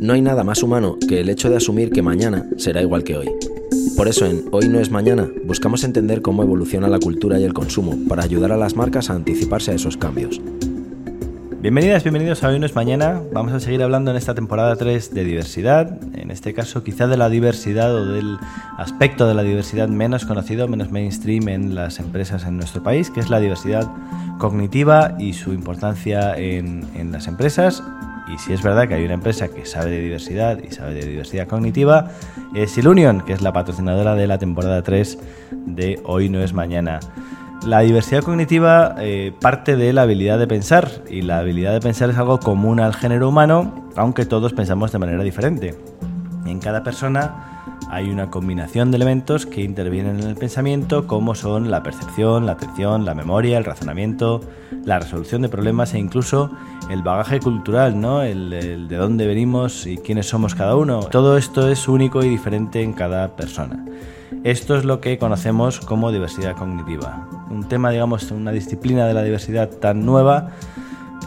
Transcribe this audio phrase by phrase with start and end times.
[0.00, 3.16] No hay nada más humano que el hecho de asumir que mañana será igual que
[3.16, 3.28] hoy.
[3.96, 7.52] Por eso en Hoy no es mañana buscamos entender cómo evoluciona la cultura y el
[7.52, 10.40] consumo para ayudar a las marcas a anticiparse a esos cambios.
[11.60, 13.20] Bienvenidas, bienvenidos a Hoy no es mañana.
[13.32, 17.16] Vamos a seguir hablando en esta temporada 3 de diversidad, en este caso quizá de
[17.16, 18.38] la diversidad o del
[18.76, 23.18] aspecto de la diversidad menos conocido, menos mainstream en las empresas en nuestro país, que
[23.18, 23.90] es la diversidad
[24.38, 27.82] cognitiva y su importancia en, en las empresas
[28.32, 31.06] y si es verdad que hay una empresa que sabe de diversidad y sabe de
[31.06, 32.10] diversidad cognitiva,
[32.54, 35.18] es Ilunion, que es la patrocinadora de la temporada 3
[35.66, 37.00] de Hoy no es mañana.
[37.66, 42.10] La diversidad cognitiva eh, parte de la habilidad de pensar y la habilidad de pensar
[42.10, 45.74] es algo común al género humano, aunque todos pensamos de manera diferente.
[46.46, 47.57] En cada persona
[47.90, 52.52] hay una combinación de elementos que intervienen en el pensamiento, como son la percepción, la
[52.52, 54.40] atención, la memoria, el razonamiento,
[54.84, 56.50] la resolución de problemas e incluso
[56.90, 58.22] el bagaje cultural, ¿no?
[58.22, 61.00] El, de dónde venimos y quiénes somos cada uno.
[61.00, 63.84] Todo esto es único y diferente en cada persona.
[64.44, 67.26] Esto es lo que conocemos como diversidad cognitiva.
[67.50, 70.50] Un tema, digamos, una disciplina de la diversidad tan nueva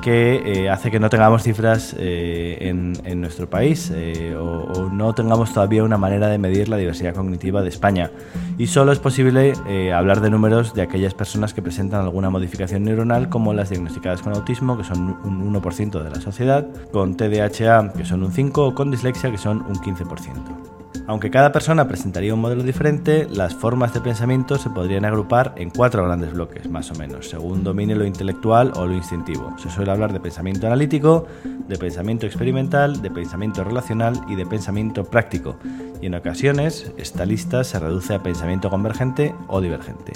[0.01, 5.53] que eh, hace que no tengamos cifras eh, en, nuestro país eh, o, no tengamos
[5.53, 8.11] todavía una manera de medir la diversidad cognitiva de España.
[8.57, 9.53] Y solo es posible
[9.93, 14.33] hablar de números de aquellas personas que presentan alguna modificación neuronal, como las diagnosticadas con
[14.33, 18.75] autismo, que son un 1% de la sociedad, con TDAH, que son un 5%, o
[18.75, 20.70] con dislexia, que son un 15%.
[21.07, 25.69] Aunque cada persona presentaría un modelo diferente, las formas de pensamiento se podrían agrupar en
[25.69, 29.53] cuatro grandes bloques, más o menos, según domine lo intelectual o lo instintivo.
[29.57, 31.27] Se suele hablar de pensamiento analítico,
[31.67, 35.57] de pensamiento experimental, de pensamiento relacional y de pensamiento práctico.
[36.01, 40.13] Y en ocasiones, esta lista se reduce a pensamiento convergente o divergente.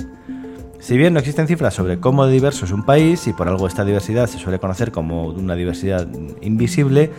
[0.80, 3.84] Si bien no existen cifras sobre cómo diverso es un país y por algo esta
[3.84, 6.08] diversidad se suele conocer como una diversidad
[6.42, 7.12] invisible,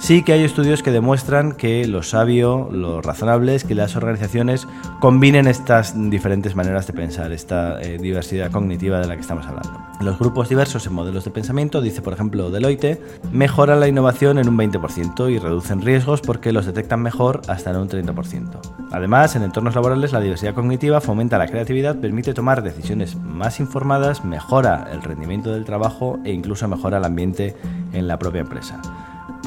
[0.00, 4.66] Sí que hay estudios que demuestran que lo sabio, lo razonable es que las organizaciones
[4.98, 9.78] combinen estas diferentes maneras de pensar, esta eh, diversidad cognitiva de la que estamos hablando.
[10.00, 12.98] Los grupos diversos en modelos de pensamiento, dice por ejemplo Deloitte,
[13.30, 17.76] mejoran la innovación en un 20% y reducen riesgos porque los detectan mejor hasta en
[17.76, 18.58] un 30%.
[18.92, 24.24] Además, en entornos laborales la diversidad cognitiva fomenta la creatividad, permite tomar decisiones más informadas,
[24.24, 27.54] mejora el rendimiento del trabajo e incluso mejora el ambiente
[27.92, 28.80] en la propia empresa.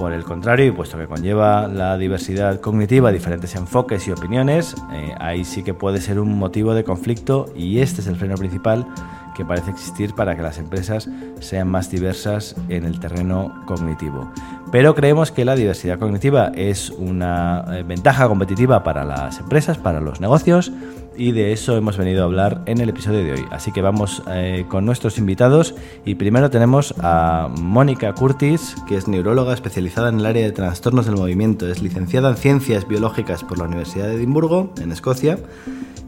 [0.03, 5.15] Por el contrario, y puesto que conlleva la diversidad cognitiva, diferentes enfoques y opiniones, eh,
[5.17, 8.85] ahí sí que puede ser un motivo de conflicto y este es el freno principal
[9.33, 11.07] que parece existir para que las empresas
[11.39, 14.29] sean más diversas en el terreno cognitivo.
[14.73, 20.01] Pero creemos que la diversidad cognitiva es una eh, ventaja competitiva para las empresas, para
[20.01, 20.69] los negocios,
[21.17, 23.45] y de eso hemos venido a hablar en el episodio de hoy.
[23.51, 25.75] Así que vamos eh, con nuestros invitados
[26.05, 31.05] y primero tenemos a Mónica Curtis, que es neuróloga especializada en el área de trastornos
[31.05, 35.39] del movimiento, es licenciada en Ciencias Biológicas por la Universidad de Edimburgo, en Escocia,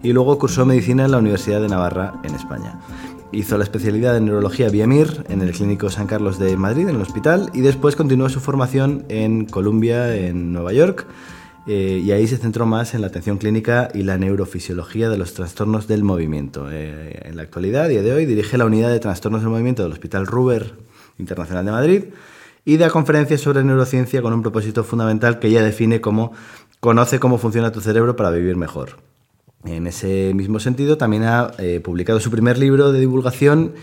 [0.03, 2.79] y luego cursó medicina en la Universidad de Navarra, en España.
[3.31, 7.01] Hizo la especialidad en neurología Viamir en el Clínico San Carlos de Madrid, en el
[7.01, 11.07] hospital, y después continuó su formación en Columbia, en Nueva York,
[11.67, 15.33] eh, y ahí se centró más en la atención clínica y la neurofisiología de los
[15.33, 16.69] trastornos del movimiento.
[16.71, 19.91] Eh, en la actualidad, día de hoy, dirige la unidad de trastornos del movimiento del
[19.91, 20.73] Hospital Ruber
[21.17, 22.03] Internacional de Madrid
[22.65, 26.33] y da conferencias sobre neurociencia con un propósito fundamental que ella define como
[26.79, 28.97] conoce cómo funciona tu cerebro para vivir mejor.
[29.63, 33.73] En ese mismo sentido, también ha eh, publicado su primer libro de divulgación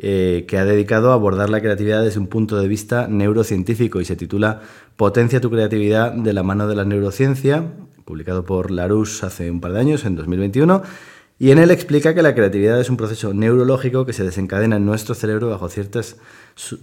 [0.00, 4.04] eh, que ha dedicado a abordar la creatividad desde un punto de vista neurocientífico y
[4.04, 4.60] se titula
[4.96, 7.64] Potencia tu creatividad de la mano de la neurociencia,
[8.04, 10.82] publicado por Larousse hace un par de años, en 2021.
[11.40, 14.86] Y en él explica que la creatividad es un proceso neurológico que se desencadena en
[14.86, 16.16] nuestro cerebro bajo ciertas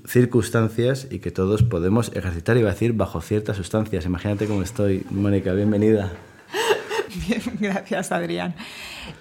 [0.05, 4.05] circunstancias y que todos podemos ejercitar, y a decir, bajo ciertas sustancias.
[4.05, 6.11] Imagínate cómo estoy, Mónica, bienvenida.
[7.27, 8.55] Bien, gracias, Adrián.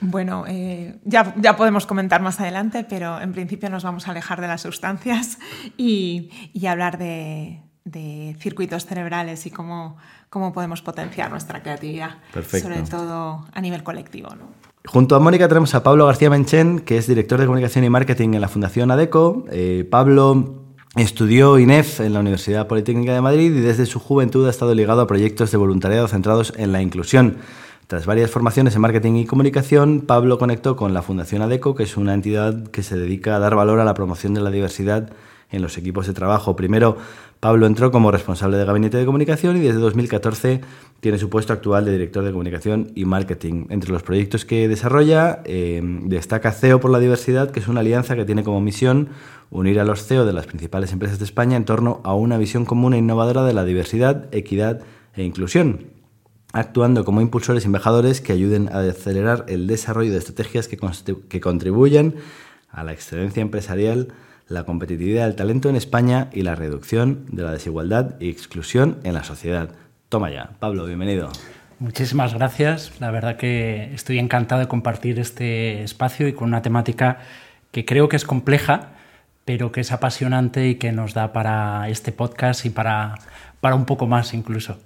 [0.00, 4.40] Bueno, eh, ya, ya, podemos comentar más adelante, pero en principio nos vamos a alejar
[4.40, 5.38] de las sustancias
[5.76, 9.96] y, y hablar de, de, circuitos cerebrales y cómo,
[10.30, 12.18] cómo podemos potenciar nuestra creatividad,
[12.50, 14.30] sobre todo a nivel colectivo.
[14.30, 14.48] ¿no?
[14.86, 18.34] Junto a Mónica tenemos a Pablo García Menchen, que es director de comunicación y marketing
[18.34, 19.46] en la Fundación ADECO.
[19.50, 20.64] Eh, Pablo
[20.96, 25.00] Estudió INEF en la Universidad Politécnica de Madrid y desde su juventud ha estado ligado
[25.00, 27.38] a proyectos de voluntariado centrados en la inclusión.
[27.86, 31.98] Tras varias formaciones en marketing y comunicación, Pablo conectó con la Fundación ADECO, que es
[31.98, 35.10] una entidad que se dedica a dar valor a la promoción de la diversidad
[35.50, 36.56] en los equipos de trabajo.
[36.56, 36.96] Primero,
[37.40, 40.62] Pablo entró como responsable de gabinete de comunicación y desde 2014
[41.00, 43.66] tiene su puesto actual de director de comunicación y marketing.
[43.68, 48.16] Entre los proyectos que desarrolla, eh, destaca CEO por la diversidad, que es una alianza
[48.16, 49.10] que tiene como misión
[49.50, 52.64] unir a los CEO de las principales empresas de España en torno a una visión
[52.64, 54.80] común e innovadora de la diversidad, equidad
[55.14, 55.93] e inclusión,
[56.54, 62.14] actuando como impulsores y embajadores que ayuden a acelerar el desarrollo de estrategias que, contribuyan
[62.70, 64.14] a la excelencia empresarial,
[64.46, 69.14] la competitividad del talento en España y la reducción de la desigualdad y exclusión en
[69.14, 69.70] la sociedad.
[70.08, 70.50] Toma ya.
[70.60, 71.28] Pablo, bienvenido.
[71.80, 72.92] Muchísimas gracias.
[73.00, 77.18] La verdad que estoy encantado de compartir este espacio y con una temática
[77.72, 78.92] que creo que es compleja,
[79.44, 83.16] pero que es apasionante y que nos da para este podcast y para,
[83.60, 84.78] para un poco más incluso.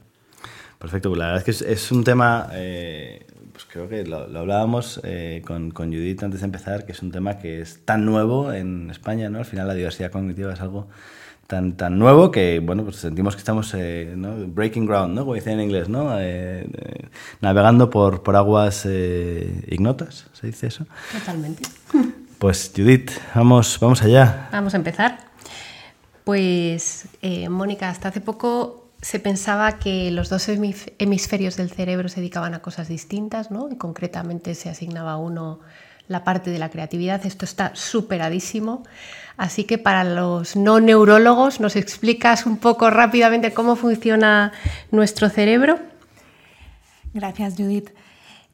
[0.79, 5.43] Perfecto, la verdad es que es, un tema, eh, pues creo que lo, hablábamos eh,
[5.45, 8.91] con, con, Judith antes de empezar, que es un tema que es tan nuevo en
[8.91, 9.39] España, ¿no?
[9.39, 10.87] Al final la diversidad cognitiva es algo
[11.49, 14.15] tan, tan nuevo que, bueno, pues sentimos que estamos eh,
[14.49, 15.23] breaking ground, ¿no?
[15.23, 16.21] Como dicen en inglés, ¿no?
[16.21, 17.09] Eh, eh,
[17.41, 20.87] navegando por, por aguas ignotas, ¿se dice eso?
[21.13, 21.65] Totalmente.
[22.39, 24.49] Pues Judith, vamos, vamos allá.
[24.53, 25.19] Vamos a empezar.
[26.23, 27.09] Pues,
[27.51, 32.63] Mónica, hasta hace poco se pensaba que los dos hemisferios del cerebro se dedicaban a
[32.63, 33.69] cosas distintas, ¿no?
[33.71, 35.61] Y concretamente se asignaba a uno
[36.09, 37.25] la parte de la creatividad.
[37.25, 38.83] Esto está superadísimo.
[39.37, 44.53] Así que para los no neurólogos, ¿nos explicas un poco rápidamente cómo funciona
[44.91, 45.79] nuestro cerebro?
[47.15, 47.91] Gracias, Judith.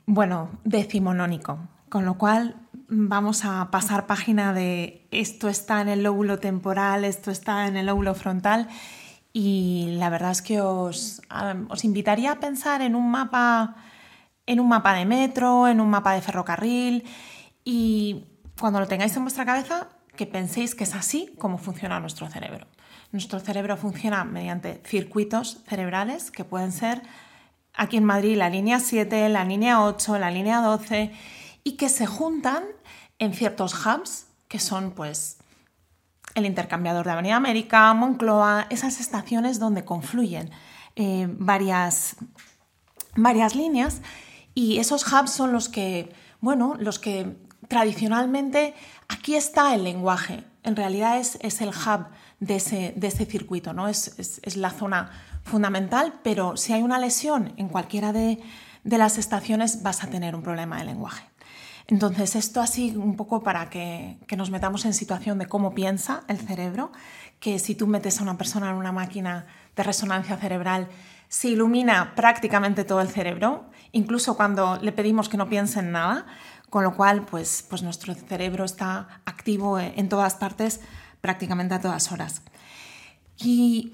[0.04, 1.58] Bueno, decimonónico,
[1.88, 2.56] con lo cual
[2.88, 7.86] vamos a pasar página de esto está en el lóbulo temporal, esto está en el
[7.86, 8.68] lóbulo frontal
[9.36, 11.20] y la verdad es que os,
[11.68, 13.74] os invitaría a pensar en un mapa
[14.46, 17.04] en un mapa de metro, en un mapa de ferrocarril
[17.64, 18.26] y
[18.60, 22.66] cuando lo tengáis en vuestra cabeza, que penséis que es así como funciona nuestro cerebro.
[23.10, 27.02] Nuestro cerebro funciona mediante circuitos cerebrales que pueden ser
[27.72, 31.12] aquí en Madrid la línea 7, la línea 8, la línea 12
[31.64, 32.64] y que se juntan
[33.18, 35.38] en ciertos hubs que son pues
[36.34, 40.50] el intercambiador de Avenida América, Moncloa, esas estaciones donde confluyen
[40.96, 42.16] eh, varias,
[43.16, 44.00] varias líneas
[44.54, 47.36] y esos hubs son los que, bueno, los que
[47.68, 48.74] tradicionalmente
[49.08, 50.44] aquí está el lenguaje.
[50.62, 52.06] En realidad es, el hub
[52.40, 53.88] de ese, circuito, ¿no?
[53.88, 55.10] Es, la zona
[55.42, 58.40] fundamental, pero si hay una lesión en cualquiera de,
[58.84, 61.24] las estaciones vas a tener un problema de lenguaje.
[61.86, 66.38] Entonces, esto así un poco para que, nos metamos en situación de cómo piensa el
[66.38, 66.92] cerebro,
[67.40, 69.46] que si tú metes a una persona en una máquina
[69.76, 70.88] de resonancia cerebral,
[71.28, 76.26] se ilumina prácticamente todo el cerebro, incluso cuando le pedimos que no piense en nada,
[76.70, 80.80] con lo cual pues, pues nuestro cerebro está activo en todas partes
[81.20, 82.42] prácticamente a todas horas.
[83.36, 83.92] Y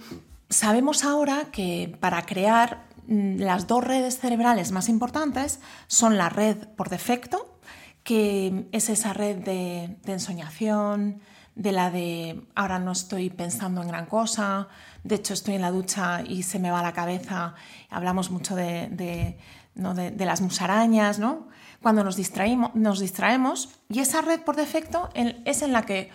[0.48, 6.56] sabemos ahora que para crear mm, las dos redes cerebrales más importantes son la red
[6.76, 7.59] por defecto,
[8.02, 11.20] que es esa red de, ensoñación,
[11.54, 14.68] de la de ahora no estoy pensando en gran cosa,
[15.04, 17.54] de hecho estoy en la ducha y se me va la cabeza,
[17.90, 19.36] hablamos mucho de, de,
[19.74, 21.48] de las musarañas, ¿no?
[21.82, 26.10] cuando nos, distraímos, nos distraemos y esa red por defecto es en la que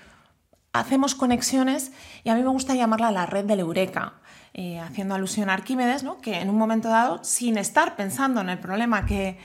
[0.74, 1.92] hacemos conexiones
[2.24, 4.14] y a mí me gusta llamarla la red del eureka,
[4.54, 6.20] eh, haciendo alusión a Arquímedes, ¿no?
[6.20, 9.38] que en un momento dado, sin estar pensando en el problema que,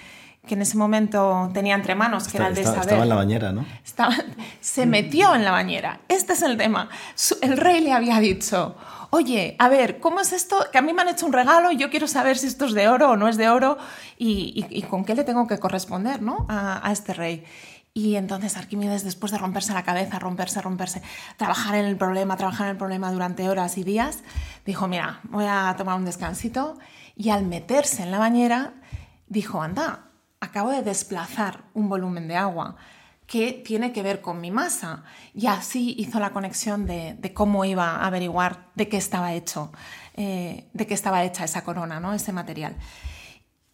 [0.47, 2.81] que en ese momento tenía entre manos, que era el de saber.
[2.81, 3.65] Estaba en la bañera, ¿no?
[4.61, 6.01] se metió en la bañera.
[6.09, 6.89] Este es el tema.
[7.43, 8.75] El rey le había dicho,
[9.11, 10.67] oye, a ver, ¿cómo es esto?
[10.73, 12.73] Que a mí me han hecho un regalo y yo quiero saber si esto es
[12.73, 13.77] de oro o no es de oro
[14.17, 16.47] y, con qué le tengo que corresponder ¿no?
[16.49, 17.45] a, este rey.
[17.93, 21.03] Y entonces Arquímedes, después de romperse la cabeza, romperse, romperse,
[21.37, 24.21] trabajar en el problema, trabajar en el problema durante horas y días,
[24.65, 26.79] dijo, mira, voy a tomar un descansito.
[27.17, 28.75] Y al meterse en la bañera,
[29.27, 30.10] dijo, anda,
[30.41, 32.77] acabo de desplazar un volumen de agua
[33.31, 35.05] que tiene que ver con mi masa.
[35.35, 39.71] Y así hizo la conexión de, cómo iba a averiguar de qué estaba hecho,
[40.15, 42.13] eh, de qué estaba hecha esa corona, ¿no?
[42.13, 42.77] ese material.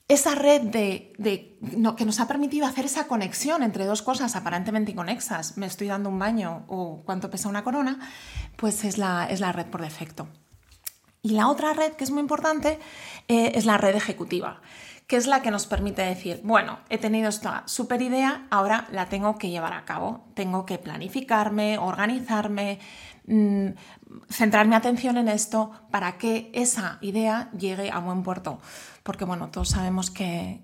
[0.08, 1.58] Esa red de,
[1.96, 6.10] que nos ha permitido hacer esa conexión entre dos cosas aparentemente inconexas, me estoy dando
[6.10, 7.98] un baño o cuánto pesa una corona,
[8.56, 10.28] pues es la, es la red por defecto.
[11.22, 12.78] Y la otra red que es muy importante
[13.26, 14.60] eh, es la red ejecutiva
[15.06, 19.08] que es la que nos permite decir, bueno, he tenido esta super idea, ahora la
[19.08, 22.80] tengo que llevar a cabo, tengo que planificarme, organizarme,
[23.26, 23.68] mm,
[24.28, 28.58] centrar mi atención en esto para que esa idea llegue a buen puerto.
[29.04, 30.60] Porque bueno, todos sabemos que,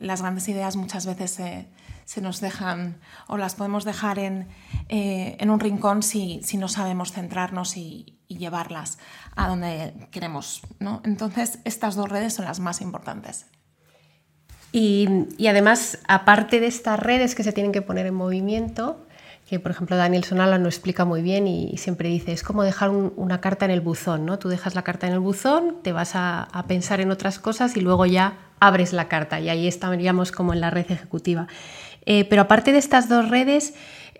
[0.00, 1.38] las grandes ideas muchas veces
[2.06, 2.98] se nos dejan
[3.28, 4.48] o las podemos dejar en,
[4.88, 8.98] eh, en un rincón si, si, no sabemos centrarnos y, y, llevarlas
[9.36, 10.62] a donde queremos.
[10.80, 11.02] ¿no?
[11.04, 13.46] Entonces, estas dos redes son las más importantes.
[14.76, 19.06] Y, además, aparte de estas redes que se tienen que poner en movimiento,
[19.48, 22.90] que por ejemplo Daniel Sonala lo explica muy bien y, siempre dice, es como dejar
[22.90, 24.40] un, una carta en el buzón, ¿no?
[24.40, 27.76] Tú dejas la carta en el buzón, te vas a, a, pensar en otras cosas
[27.76, 31.46] y luego ya abres la carta y ahí estaríamos como en la red ejecutiva.
[32.04, 33.74] Eh, pero aparte de estas dos redes,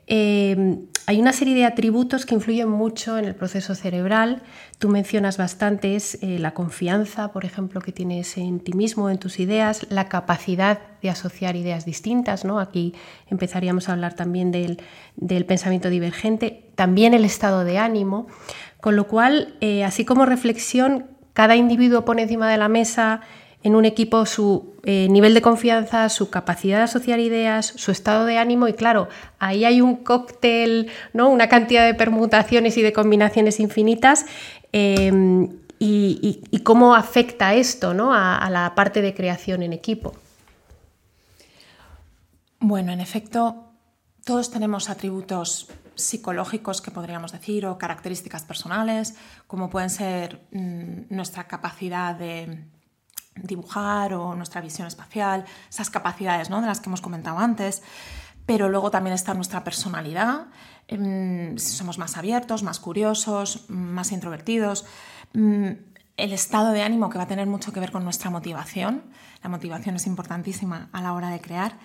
[0.07, 4.43] eh, hay una serie de atributos que influyen mucho en el proceso cerebral.
[4.79, 9.39] Tú mencionas bastantes eh, la confianza, por ejemplo, que tienes en ti mismo, en tus
[9.39, 12.47] ideas, la capacidad de asociar ideas distintas.
[12.47, 12.59] ¿no?
[12.59, 12.95] Aquí
[13.29, 14.81] empezaríamos a hablar también del,
[15.17, 18.27] del pensamiento divergente, también el estado de ánimo.
[18.81, 23.21] Con lo cual, eh, así como reflexión, cada individuo pone encima de la mesa
[23.65, 28.27] en un equipo su eh, nivel de confianza, su capacidad de asociar ideas, su estado
[28.27, 31.31] de ánimo y claro, ahí hay un cóctel, ¿no?
[31.31, 34.27] una cantidad de permutaciones y de combinaciones infinitas
[34.73, 35.11] eh,
[35.79, 38.15] y, cómo afecta esto ¿no?
[38.15, 40.15] a, la parte de creación en equipo.
[42.61, 43.73] Bueno, en efecto,
[44.25, 49.15] todos tenemos atributos psicológicos que podríamos decir o características personales,
[49.47, 52.65] como pueden ser mmm, nuestra capacidad de
[53.37, 56.61] dibujar o nuestra visión espacial, esas capacidades ¿no?
[56.61, 57.83] de las que hemos comentado antes,
[58.47, 60.47] pero luego también está nuestra personalidad,
[60.89, 64.85] si somos más abiertos, más curiosos, más introvertidos,
[65.35, 65.83] eh,
[66.17, 69.03] el estado de ánimo que va a tener mucho que ver con nuestra motivación,
[69.43, 71.79] la motivación es importantísima a la hora de crear,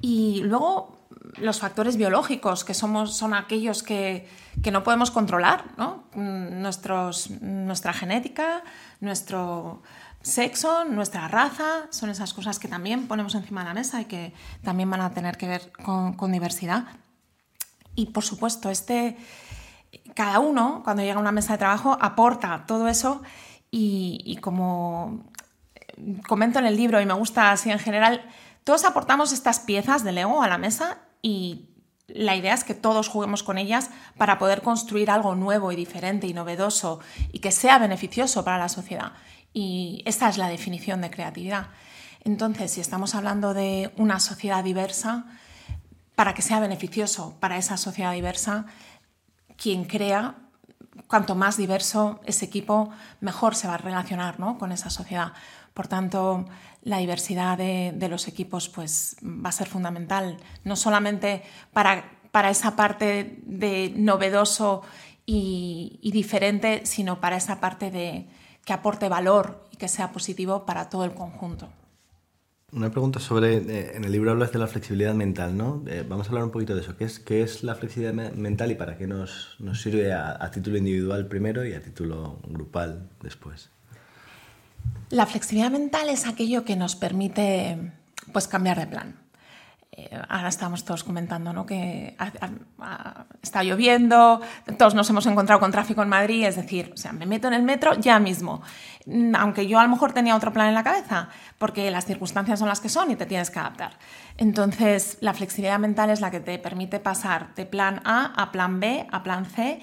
[0.00, 0.98] y luego
[1.36, 4.28] los factores biológicos, que somos, son aquellos que,
[4.62, 6.04] que no podemos controlar, ¿no?
[6.14, 8.62] Nuestra genética,
[9.00, 9.82] nuestro
[10.22, 14.32] sexo, nuestra raza, son esas cosas que también ponemos encima de la mesa y que
[14.62, 16.84] también van a tener que ver con, diversidad.
[17.94, 19.16] Y por supuesto, este,
[20.14, 23.22] cada uno, cuando llega a una mesa de trabajo, aporta todo eso
[23.70, 25.24] y, y como
[26.26, 28.22] comento en el libro y me gusta así en general,
[28.64, 31.68] todos aportamos estas piezas de Lego a la mesa y
[32.08, 36.26] la idea es que todos juguemos con ellas para poder construir algo nuevo y diferente
[36.26, 37.00] y novedoso
[37.32, 39.12] y que sea beneficioso para la sociedad.
[39.52, 41.68] Y esta es la definición de creatividad.
[42.24, 45.26] Entonces, si estamos hablando de una sociedad diversa,
[46.14, 48.66] para que sea beneficioso para esa sociedad diversa,
[49.56, 50.34] quien crea,
[51.06, 52.90] cuanto más diverso ese equipo,
[53.20, 54.58] mejor se va a relacionar ¿no?
[54.58, 55.32] con esa sociedad.
[55.74, 56.44] Por tanto,
[56.82, 62.50] la diversidad de, de, los equipos pues, va a ser fundamental, no solamente para, para
[62.50, 64.82] esa parte de novedoso
[65.24, 68.28] y, y diferente, sino para esa parte de,
[68.64, 71.68] que aporte valor y que sea positivo para todo el conjunto.
[72.70, 75.82] Una pregunta sobre, eh, en el libro hablas de la flexibilidad mental, ¿no?
[75.86, 76.98] Eh, vamos a hablar un poquito de eso.
[76.98, 80.50] ¿Qué es, qué es la flexibilidad mental y para qué nos, nos sirve a, a,
[80.50, 83.70] título individual primero y a título grupal después?
[85.08, 87.92] La flexibilidad mental es aquello que nos permite
[88.34, 89.27] pues, cambiar de plan.
[89.98, 91.66] Eh, ahora estamos todos comentando ¿no?
[91.66, 92.16] que
[93.42, 94.40] está lloviendo,
[94.78, 97.54] todos nos hemos encontrado con tráfico en Madrid, es decir, o sea, me meto en
[97.54, 98.62] el metro ya mismo,
[99.06, 102.60] mm, aunque yo a lo mejor tenía otro plan en la cabeza, porque las circunstancias
[102.60, 103.98] son las que son y te tienes que adaptar.
[104.36, 108.78] Entonces, la flexibilidad mental es la que te permite pasar de plan A a plan
[108.78, 109.80] B, a plan C,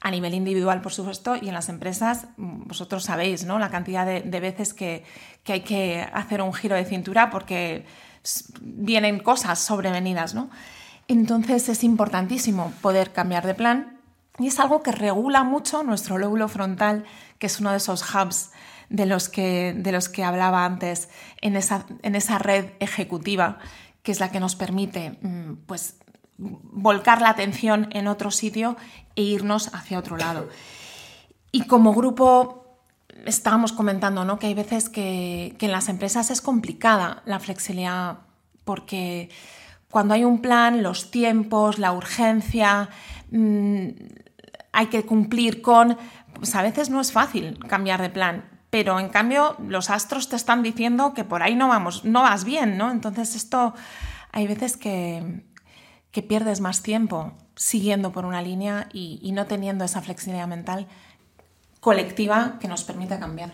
[0.00, 3.58] a nivel individual, por supuesto, y en las empresas, mm, vosotros sabéis ¿no?
[3.58, 5.04] la cantidad de, de veces que,
[5.44, 7.84] que hay que hacer un giro de cintura porque
[8.60, 10.50] vienen cosas sobrevenidas, ¿no?
[11.08, 13.98] Entonces es importantísimo poder cambiar de plan
[14.38, 17.04] y es algo que regula mucho nuestro lóbulo frontal,
[17.38, 18.50] que es uno de esos hubs
[18.88, 21.08] de los que, de los que hablaba antes
[21.40, 23.58] en esa, en esa red ejecutiva,
[24.02, 25.18] que es la que nos permite
[25.66, 25.96] pues,
[26.36, 28.76] volcar la atención en otro sitio
[29.16, 30.48] e irnos hacia otro lado.
[31.50, 32.57] Y como grupo
[33.26, 34.38] estábamos comentando ¿no?
[34.38, 38.18] que hay veces que, en las empresas es complicada la flexibilidad
[38.64, 39.30] porque
[39.90, 42.90] cuando hay un plan, los tiempos, la urgencia,
[43.30, 43.88] mmm,
[44.72, 45.96] hay que cumplir con,
[46.34, 50.36] pues a veces no es fácil cambiar de plan, pero en cambio los astros te
[50.36, 52.90] están diciendo que por ahí no vamos, no vas bien, ¿no?
[52.90, 53.74] Entonces esto
[54.30, 55.44] hay veces que,
[56.10, 60.86] que pierdes más tiempo siguiendo por una línea y no teniendo esa flexibilidad mental
[61.80, 63.52] colectiva que nos permita cambiar.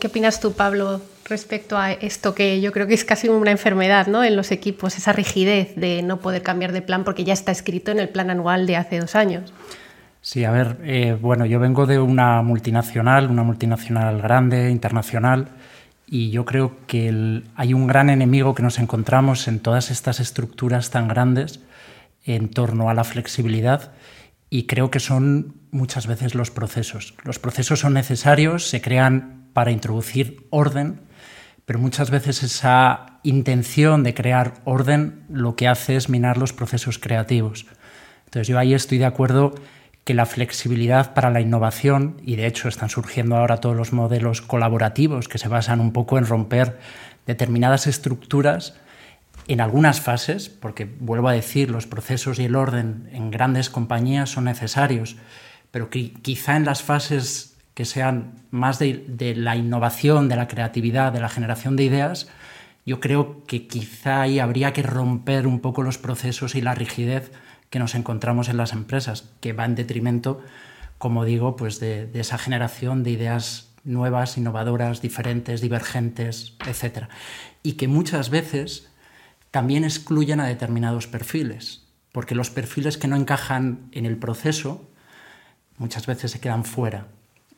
[0.00, 4.06] ¿Qué opinas tú, Pablo, respecto a esto que yo creo que es casi una enfermedad
[4.06, 4.24] ¿no?
[4.24, 7.90] en los equipos, esa rigidez de no poder cambiar de plan porque ya está escrito
[7.90, 9.52] en el plan anual de hace dos años?
[10.22, 15.48] Sí, a ver, eh, bueno, yo vengo de una multinacional, una multinacional grande, internacional,
[16.06, 20.88] y yo creo que hay un gran enemigo que nos encontramos en todas estas estructuras
[20.88, 21.60] tan grandes
[22.24, 23.92] en torno a la flexibilidad
[24.50, 27.14] y creo que son muchas veces los procesos.
[27.24, 31.00] Los procesos son necesarios, se crean para introducir orden,
[31.64, 36.98] pero muchas veces esa intención de crear orden lo que hace es minar los procesos
[36.98, 37.66] creativos.
[38.26, 39.54] Entonces yo ahí estoy de acuerdo
[40.04, 44.42] que la flexibilidad para la innovación, y de hecho están surgiendo ahora todos los modelos
[44.42, 46.78] colaborativos que se basan un poco en romper
[47.26, 48.74] determinadas estructuras
[49.48, 54.30] en algunas fases, porque vuelvo a decir, los procesos y el orden en grandes compañías
[54.30, 55.16] son necesarios,
[55.70, 61.12] pero quizá en las fases que sean más de, de, la innovación, de la creatividad,
[61.12, 62.28] de la generación de ideas,
[62.86, 67.32] yo creo que quizá ahí habría que romper un poco los procesos y la rigidez
[67.70, 70.40] que nos encontramos en las empresas, que va en detrimento,
[70.98, 77.08] como digo, pues de, esa generación de ideas nuevas, innovadoras, diferentes, divergentes, etc.
[77.62, 78.90] Y que muchas veces
[79.54, 84.90] también excluyen a determinados perfiles, porque los perfiles que no encajan en el proceso
[85.78, 87.06] muchas veces se quedan fuera.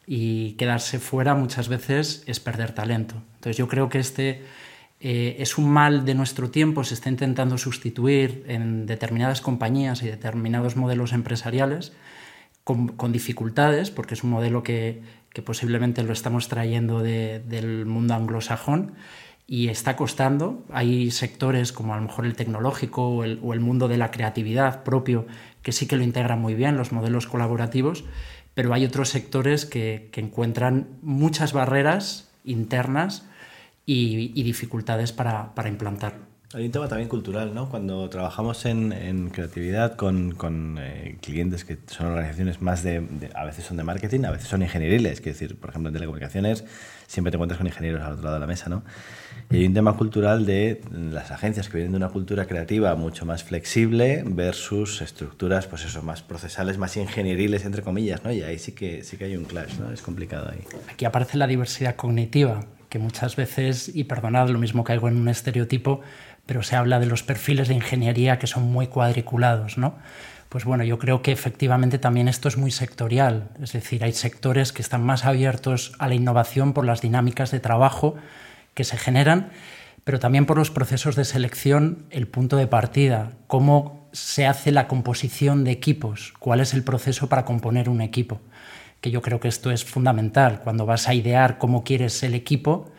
[0.07, 3.15] Y quedarse fuera muchas veces es perder talento.
[3.37, 4.45] Entonces yo creo que este
[5.01, 10.07] eh, es un mal de nuestro tiempo, se está intentando sustituir en determinadas compañías y
[10.07, 11.95] determinados modelos empresariales
[12.63, 15.01] con, dificultades, porque es un modelo que,
[15.47, 18.93] posiblemente lo estamos trayendo del mundo anglosajón
[19.47, 20.65] y está costando.
[20.73, 25.27] Hay sectores como a lo mejor el tecnológico o el, mundo de la creatividad propio
[25.63, 28.05] que sí que lo integran muy bien, los modelos colaborativos,
[28.55, 33.27] pero hay otros sectores que, que encuentran muchas barreras internas
[33.85, 36.15] y, dificultades para, para, implantar.
[36.55, 37.69] Hay un tema también cultural, ¿no?
[37.69, 43.45] Cuando trabajamos en, en creatividad con, con eh, clientes que son organizaciones más de, a
[43.45, 46.65] veces son de marketing, a veces son ingenieriles, que decir, por ejemplo, en telecomunicaciones
[47.07, 48.83] siempre te encuentras con ingenieros al otro lado de la mesa, ¿no?
[49.51, 53.25] Y hay un tema cultural de las agencias que vienen de una cultura creativa mucho
[53.25, 58.33] más flexible versus estructuras, pues eso, más procesales, más ingenieriles, entre comillas, ¿no?
[58.33, 59.93] Y ahí sí que, sí que hay un clash, ¿no?
[59.93, 60.65] Es complicado ahí.
[60.91, 65.29] Aquí aparece la diversidad cognitiva que muchas veces, y perdonad, lo mismo caigo en un
[65.29, 66.01] estereotipo,
[66.45, 69.95] pero se habla de los perfiles de ingeniería que son muy cuadriculados, ¿no?
[70.49, 74.73] Pues bueno, yo creo que efectivamente también esto es muy sectorial, es decir, hay sectores
[74.73, 78.17] que están más abiertos a la innovación por las dinámicas de trabajo
[78.77, 79.51] que se generan,
[80.05, 84.87] pero también por los procesos de selección, el punto de partida, cómo se hace la
[84.87, 88.41] composición de equipos, cuál es el proceso para componer un equipo
[89.01, 90.61] que yo creo que esto es fundamental.
[90.63, 92.91] Cuando vas a idear cómo quieres el equipo,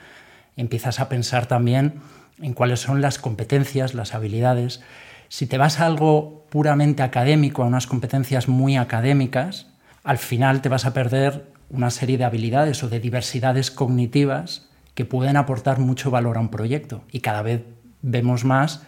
[0.55, 1.95] empiezas a pensar también
[2.41, 4.81] en cuáles son las competencias, las habilidades.
[5.27, 9.67] Si te vas a algo puramente académico, a unas competencias muy académicas,
[10.03, 14.66] al final te vas a perder una serie de habilidades o de diversidades cognitivas
[14.97, 17.03] que pueden aportar mucho valor a un proyecto.
[17.11, 17.61] Y cada vez
[18.01, 18.81] vemos más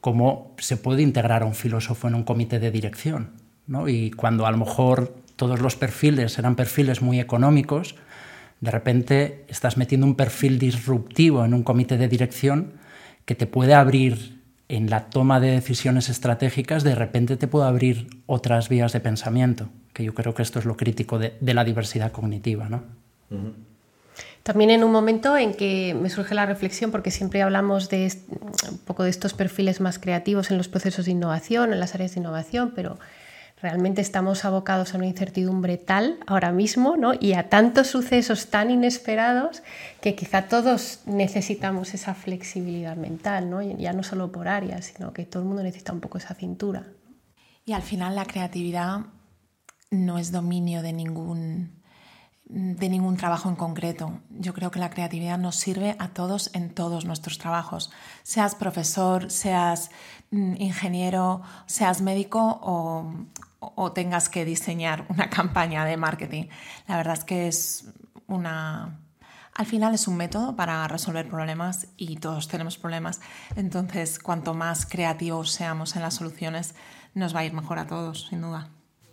[0.00, 3.32] cómo se puede integrar a un filósofo en un comité de dirección.
[3.88, 7.96] Y cuando a lo mejor todos los perfiles eran perfiles muy económicos,
[8.60, 12.74] de repente estás metiendo un perfil disruptivo en un comité de dirección
[13.24, 18.06] que te puede abrir en la toma de decisiones estratégicas, de repente te puede abrir
[18.26, 22.12] otras vías de pensamiento, que yo creo que esto es lo crítico de, la diversidad
[22.12, 22.68] cognitiva.
[22.68, 22.84] ¿no?
[24.48, 28.10] También en un momento en que me surge la reflexión, porque siempre hablamos de
[28.70, 32.14] un poco de estos perfiles más creativos en los procesos de innovación, en las áreas
[32.14, 32.98] de innovación, pero
[33.60, 37.12] realmente estamos abocados a una incertidumbre tal ahora mismo ¿no?
[37.12, 39.62] y a tantos sucesos tan inesperados
[40.00, 43.60] que quizá todos necesitamos esa flexibilidad mental, ¿no?
[43.60, 46.86] ya no solo por áreas, sino que todo el mundo necesita un poco esa cintura.
[47.66, 49.00] Y al final la creatividad
[49.90, 51.77] no es dominio de ningún,
[52.48, 54.20] de ningún trabajo en concreto.
[54.30, 57.90] Yo creo que la creatividad nos sirve a todos en todos nuestros trabajos,
[58.22, 59.90] seas profesor, seas
[60.30, 63.12] mm, ingeniero, seas médico o,
[63.60, 66.44] o tengas que diseñar una campaña de marketing.
[66.86, 67.88] La verdad es que es
[68.26, 68.98] una...
[69.54, 73.20] Al final es un método para resolver problemas y todos tenemos problemas.
[73.56, 76.76] Entonces, cuanto más creativos seamos en las soluciones,
[77.14, 78.68] nos va a ir mejor a todos, sin duda.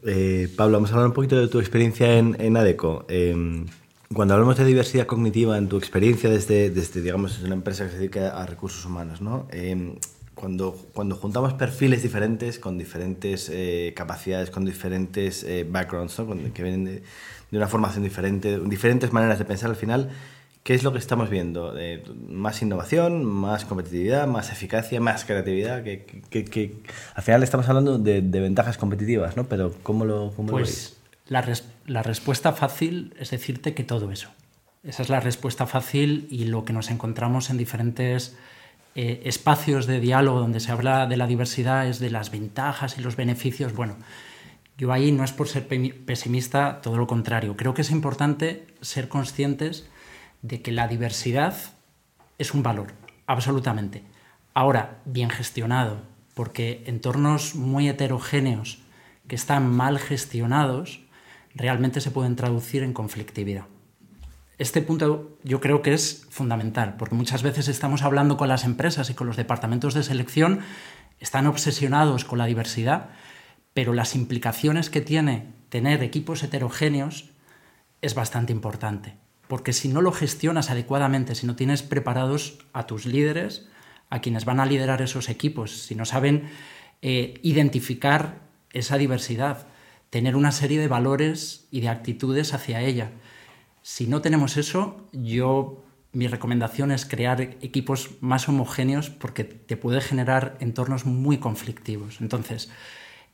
[0.08, 3.06] Eh, Pablo, vamos a hablar un poquito de tu experiencia en, en ADECO.
[3.10, 3.66] Em,
[4.14, 7.98] cuando hablamos de diversidad cognitiva, en tu experiencia desde, desde digamos, una empresa que se
[7.98, 9.48] dedica a recursos humanos, ¿no?
[9.52, 9.96] Em,
[10.36, 16.54] cuando, cuando juntamos perfiles diferentes, con diferentes eh, capacidades, con diferentes eh, backgrounds, ¿no?
[16.54, 16.92] que vienen de,
[17.50, 20.12] de, una formación diferente, diferentes maneras de pensar al final,
[20.66, 21.78] ¿qué es lo que estamos viendo?
[21.78, 25.84] Eh, más innovación, más competitividad, más eficacia, más creatividad.
[25.84, 26.82] Que, que, que
[27.14, 29.44] al final estamos hablando de, de, ventajas competitivas, ¿no?
[29.44, 30.98] Pero ¿cómo lo, cómo pues
[31.28, 34.30] La, res, la respuesta fácil es decirte que todo eso.
[34.84, 38.36] Esa es la respuesta fácil y lo que nos encontramos en diferentes
[38.96, 43.02] eh, espacios de diálogo donde se habla de la diversidad es de las ventajas y
[43.02, 43.74] los beneficios.
[43.74, 43.98] Bueno,
[44.80, 47.56] yo ahí no es por ser pesimista, todo lo contrario.
[47.56, 49.88] Creo que es importante ser conscientes
[50.48, 51.56] de que la diversidad
[52.38, 52.94] es un valor,
[53.26, 54.04] absolutamente.
[54.54, 56.02] Ahora, bien gestionado,
[56.36, 58.80] porque entornos muy heterogéneos
[59.28, 61.02] que están mal gestionados
[61.56, 63.66] realmente se pueden traducir en conflictividad.
[64.60, 69.10] Este punto yo creo que es fundamental, porque muchas veces estamos hablando con las empresas
[69.10, 70.60] y con los departamentos de selección,
[71.20, 73.10] están obsesionados con la diversidad,
[73.74, 77.32] pero las implicaciones que tiene tener equipos heterogéneos
[78.02, 83.06] es bastante importante, porque si no lo gestionas adecuadamente, si no tienes preparados a tus
[83.06, 83.68] líderes,
[84.10, 86.50] a quienes van a liderar esos equipos, si no saben
[87.02, 89.68] eh, identificar esa diversidad,
[90.10, 93.12] tener una serie de valores y de actitudes hacia ella.
[93.82, 100.00] Si no tenemos eso, yo mi recomendación es crear equipos más homogéneos porque te puede
[100.02, 102.22] generar entornos muy conflictivos.
[102.22, 102.72] Entonces,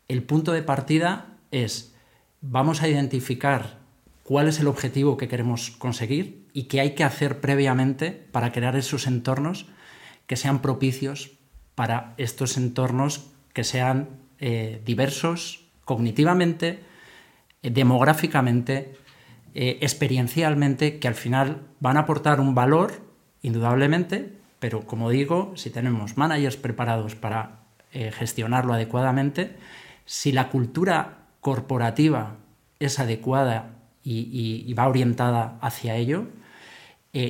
[0.08, 1.94] el punto de partida es,
[2.42, 3.81] vamos a identificar
[4.32, 8.78] cuál es el objetivo que queremos conseguir y qué hay que hacer previamente para crear
[8.78, 9.66] esos entornos
[10.26, 11.32] que sean propicios
[11.76, 16.80] para estos entornos que sean eh, diversos cognitivamente,
[17.62, 18.94] eh, demográficamente,
[19.54, 23.04] eh, experiencialmente, que al final van a aportar un valor,
[23.42, 29.58] indudablemente, pero como digo, si tenemos managers preparados para gestionarlo adecuadamente,
[30.06, 32.38] si la cultura corporativa
[32.80, 36.28] es adecuada y, va orientada hacia ello,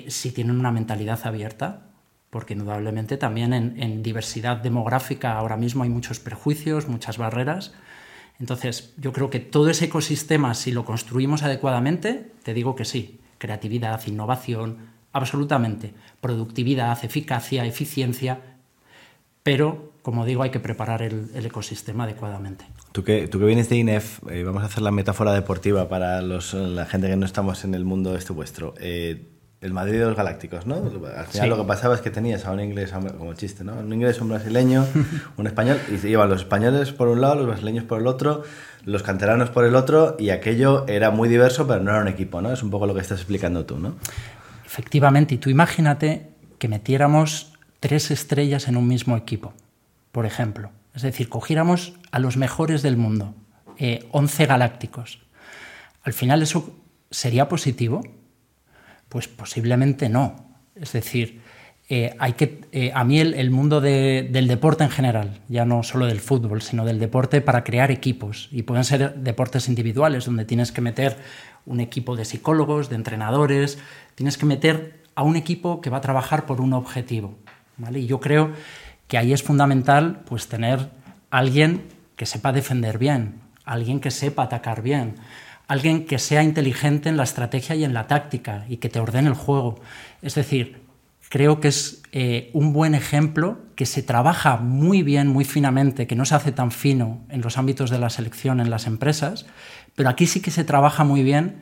[0.08, 1.84] si tienen una mentalidad abierta,
[2.32, 7.74] porque indudablemente también en, diversidad demográfica ahora mismo hay muchos prejuicios, muchas barreras.
[8.40, 13.20] Entonces, yo creo que todo ese ecosistema, si lo construimos adecuadamente, te digo que sí,
[13.38, 14.78] creatividad, innovación,
[15.12, 18.51] absolutamente, productividad, eficacia, eficiencia,
[19.44, 22.66] pero, como digo, hay que preparar el, ecosistema adecuadamente.
[22.92, 26.22] Tú que, tú que vienes de INEF, eh, vamos a hacer la metáfora deportiva para
[26.22, 28.74] los, la gente que no estamos en el mundo este vuestro.
[28.80, 29.28] Eh,
[29.62, 30.76] el Madrid de los Galácticos, ¿no?
[31.16, 33.76] Al final lo que pasaba es que tenías a un inglés, como chiste, ¿no?
[33.76, 34.86] Un inglés, un brasileño,
[35.38, 38.42] un español, y se iban los españoles por un lado, los brasileños por el otro,
[38.86, 42.42] los canteranos por el otro, y aquello era muy diverso, pero no era un equipo,
[42.42, 42.52] ¿no?
[42.52, 43.96] Es un poco lo que estás explicando tú, ¿no?
[44.66, 47.51] Efectivamente, y tú imagínate que metiéramos
[47.82, 49.54] tres estrellas en un mismo equipo,
[50.14, 50.72] por ejemplo.
[50.96, 53.34] Es decir, cogiéramos a los mejores del mundo,
[53.78, 55.20] eh, 11 galácticos.
[56.04, 56.74] Al final eso
[57.10, 58.02] sería positivo,
[59.10, 60.54] pues posiblemente no.
[60.76, 61.42] Es decir,
[61.90, 66.06] eh, hay que, eh, a mí el, mundo del deporte en general, ya no solo
[66.06, 68.48] del fútbol, sino del deporte para crear equipos.
[68.52, 71.18] Y pueden ser deportes individuales, donde tienes que meter
[71.66, 73.80] un equipo de psicólogos, de entrenadores,
[74.16, 77.38] tienes que meter a un equipo que va a trabajar por un objetivo.
[77.96, 78.52] Y yo creo
[79.08, 80.90] que ahí es fundamental pues, tener
[81.30, 81.84] alguien
[82.16, 85.16] que sepa defender bien, alguien que sepa atacar bien,
[85.68, 89.30] alguien que sea inteligente en la estrategia y en la táctica y que te ordene
[89.30, 89.80] el juego.
[90.22, 90.82] Es decir,
[91.30, 96.16] creo que es eh, un buen ejemplo que se trabaja muy bien, muy finamente, que
[96.16, 99.46] no se hace tan fino en los ámbitos de la selección en las empresas,
[99.96, 101.62] pero aquí sí que se trabaja muy bien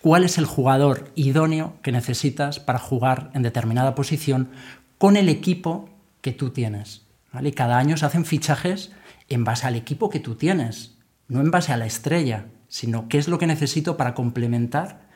[0.00, 4.48] cuál es el jugador idóneo que necesitas para jugar en determinada posición
[5.02, 5.88] con el equipo
[6.20, 7.02] que tú tienes.
[7.42, 8.92] Y cada año se hacen fichajes
[9.28, 13.18] en base al equipo que tú tienes, no en base a la estrella sino qué
[13.18, 15.08] es lo que necesito para complementar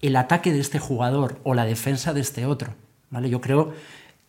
[0.00, 2.74] el ataque de este jugador o la defensa de este otro.
[3.10, 3.28] ¿vale?
[3.28, 3.74] Yo creo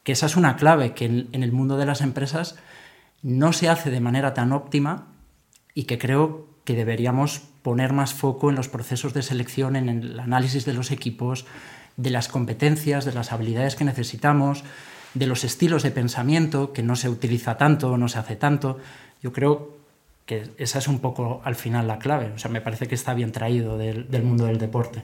[0.03, 2.57] que esa es una clave que en, el mundo de las empresas
[3.21, 5.13] no se hace de manera tan óptima
[5.73, 10.19] y que creo que deberíamos poner más foco en los procesos de selección, en el
[10.19, 11.45] análisis de los equipos,
[11.95, 14.65] de las competencias, de las habilidades que necesitamos,
[15.15, 18.77] de los estilos de pensamiento que no se utiliza tanto o no se hace tanto.
[19.23, 19.75] Yo creo
[20.25, 22.31] que esa es un poco al final la clave.
[22.35, 25.03] O sea, me parece que está bien traído del, mundo del deporte.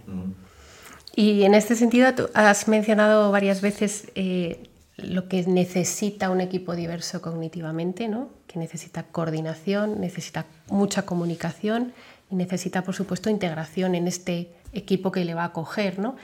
[1.16, 6.76] Y en este sentido, tú has mencionado varias veces eh, lo que necesita un equipo
[6.76, 8.30] diverso cognitivamente, ¿no?
[8.48, 11.94] que necesita coordinación, necesita mucha comunicación
[12.30, 16.00] y necesita, por supuesto, integración en este equipo que le va a acoger.
[16.00, 16.16] ¿no?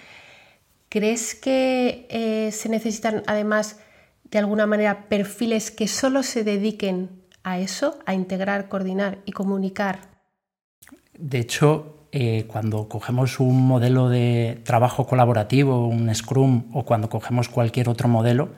[0.89, 3.80] ¿Crees que eh, se necesitan, además,
[4.32, 7.10] de alguna manera, perfiles que solo se dediquen
[7.43, 10.00] a eso, a integrar, coordinar y comunicar?
[11.17, 17.50] De hecho, eh, cuando cogemos un modelo de trabajo colaborativo, un Scrum, o cuando cogemos
[17.50, 18.54] cualquier otro modelo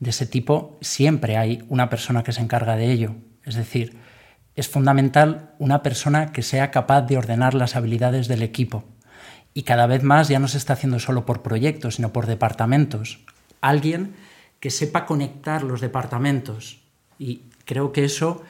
[0.00, 3.14] de ese tipo, siempre hay una persona que se encarga de ello.
[3.44, 3.96] Es decir,
[4.56, 8.84] es fundamental una persona que sea capaz de ordenar las habilidades del equipo
[9.54, 13.20] y cada vez más ya no se está haciendo solo por proyectos, sino por departamentos.
[13.60, 14.14] Alguien
[14.60, 16.80] que sepa conectar los departamentos.
[17.18, 18.42] Y creo que eso,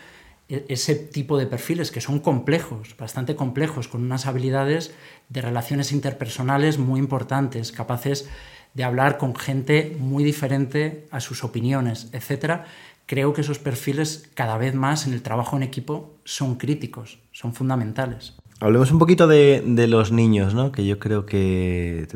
[0.49, 4.93] e, ese tipo de perfiles que son complejos, bastante complejos, con unas habilidades
[5.29, 8.29] de relaciones interpersonales muy importantes, capaces
[8.75, 12.67] de hablar con gente muy diferente a sus opiniones, etcétera,
[13.07, 17.55] creo que esos perfiles cada vez más en el trabajo en equipo son críticos, son
[17.55, 18.35] fundamentales.
[18.61, 20.71] Hablemos un poquito de, los niños, ¿no?
[20.71, 22.07] Que yo creo que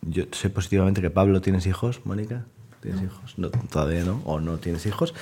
[0.00, 2.46] yo sé positivamente que Pablo tienes hijos, Mónica.
[2.80, 3.34] ¿Tienes hijos?
[3.36, 5.14] No, todavía no, o no tienes hijos.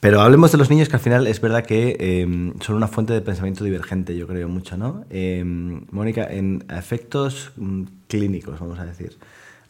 [0.00, 3.12] Pero hablemos de los niños que al final es verdad que em, son una fuente
[3.12, 5.04] de pensamiento divergente, yo creo mucho, ¿no?
[5.10, 9.16] Em, Mónica, en efectos mm, clínicos, vamos a decir,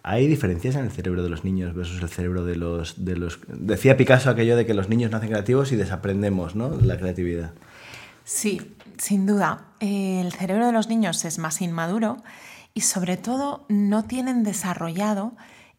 [0.02, 3.40] ¿hay diferencias en el cerebro de los niños versus el cerebro de los, de los...
[3.48, 6.78] Decía Picasso aquello de que los niños nacen creativos y desaprendemos, ¿no?
[6.80, 7.52] La creatividad.
[8.24, 8.62] Sí,
[8.98, 9.66] sin duda.
[9.81, 12.22] El cerebro de los niños es más inmaduro
[12.74, 15.33] y sobre todo no tienen desarrollado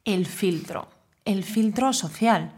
[0.05, 0.89] el filtro
[1.25, 2.51] el filtro social.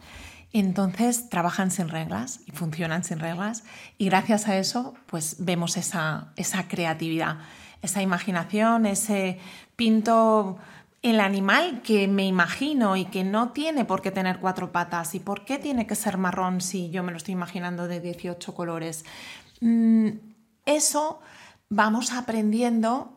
[0.54, 3.64] Entonces trabajan sin reglas y funcionan sin reglas
[3.98, 7.40] y gracias a eso pues vemos esa, esa creatividad,
[7.82, 9.40] esa imaginación, ese
[9.76, 10.58] pinto
[11.02, 15.20] el animal que me imagino y que no tiene por qué tener cuatro patas y
[15.20, 19.06] por qué tiene que ser marrón si yo me lo estoy imaginando de 18 colores.
[19.62, 20.10] Mm,
[20.66, 21.20] eso
[21.70, 23.16] vamos aprendiendo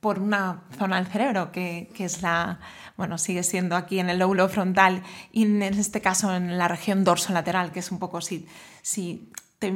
[0.00, 2.58] por una zona del cerebro que, es la,
[2.96, 7.04] bueno, sigue siendo aquí en el lóbulo frontal y en este caso en la región
[7.04, 8.48] dorsolateral, que es un poco si,
[8.82, 9.72] si te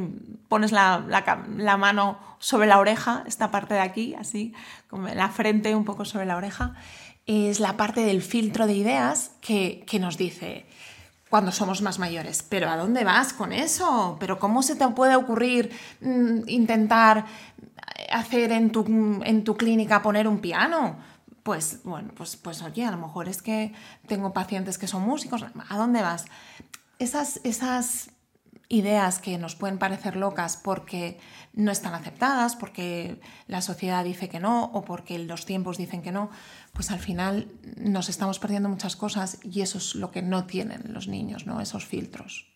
[0.49, 4.53] pones la, mano sobre la oreja, esta parte de aquí, así,
[4.89, 6.75] como la frente un poco sobre la oreja,
[7.25, 10.65] es la parte del filtro de ideas que, que nos dice
[11.29, 14.17] cuando somos más mayores, pero ¿a dónde vas con eso?
[14.19, 17.25] ¿Pero cómo se te puede ocurrir mm, intentar
[18.11, 18.85] hacer en tu,
[19.23, 20.97] en tu clínica poner un piano?
[21.43, 23.73] Pues bueno, pues, pues oye, a lo mejor es que
[24.07, 26.25] tengo pacientes que son músicos, ¿a dónde vas?
[26.99, 28.09] Esas, esas
[28.69, 31.17] ideas que nos pueden parecer locas porque
[31.53, 36.11] no están aceptadas, porque la sociedad dice que no o porque los tiempos dicen que
[36.11, 36.29] no,
[36.73, 40.93] pues al final nos estamos perdiendo muchas cosas y eso es lo que no tienen
[40.93, 41.61] los niños, ¿no?
[41.61, 42.47] Esos filtros.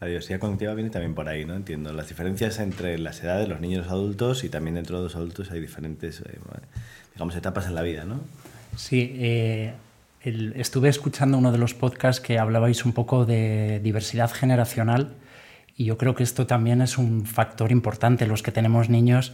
[0.00, 1.54] La diversidad cognitiva viene también por ahí, ¿no?
[1.54, 1.92] Entiendo.
[1.92, 5.14] Las diferencias entre las edades, los niños y los adultos, y también dentro de los
[5.14, 6.40] adultos hay diferentes, eh,
[7.14, 8.20] digamos, etapas en la vida, ¿no?
[8.76, 9.74] Sí, eh,
[10.24, 15.14] estuve escuchando uno de los podcasts que hablabais un poco de diversidad generacional,
[15.76, 18.26] y yo creo que esto también es un factor importante.
[18.26, 19.32] Los que tenemos niños,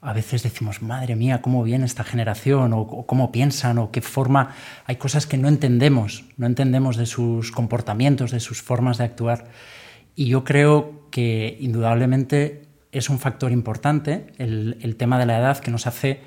[0.00, 4.54] a veces decimos, madre mía, cómo viene esta generación, o, cómo piensan, o qué forma.
[4.86, 9.48] Hay cosas que no entendemos, no entendemos de sus comportamientos, de sus formas de actuar.
[10.14, 15.70] Y yo creo que indudablemente es un factor importante el, tema de la edad que
[15.70, 16.20] nos hace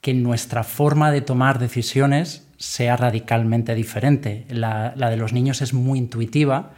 [0.00, 4.46] que nuestra forma de tomar decisiones sea radicalmente diferente.
[4.48, 6.72] La, de los niños es muy intuitiva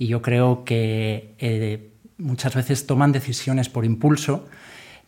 [0.00, 4.48] y yo creo que eh, muchas veces toman decisiones por impulso.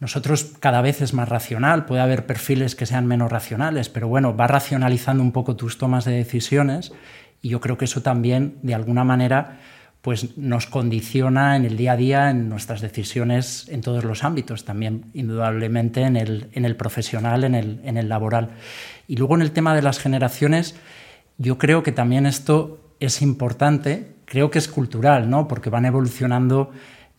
[0.00, 4.36] Nosotros cada vez es más racional, puede haber perfiles que sean menos racionales, pero bueno,
[4.36, 6.92] va racionalizando un poco tus tomas de decisiones
[7.40, 9.60] y yo creo que eso también, de alguna manera,
[10.02, 14.66] pues nos condiciona en el día a día, en nuestras decisiones en todos los ámbitos,
[14.66, 18.50] también indudablemente en el, en el profesional, en el, en el, laboral.
[19.08, 20.76] Y luego en el tema de las generaciones,
[21.38, 25.46] yo creo que también esto es importante, creo que es cultural, ¿no?
[25.46, 26.70] porque van evolucionando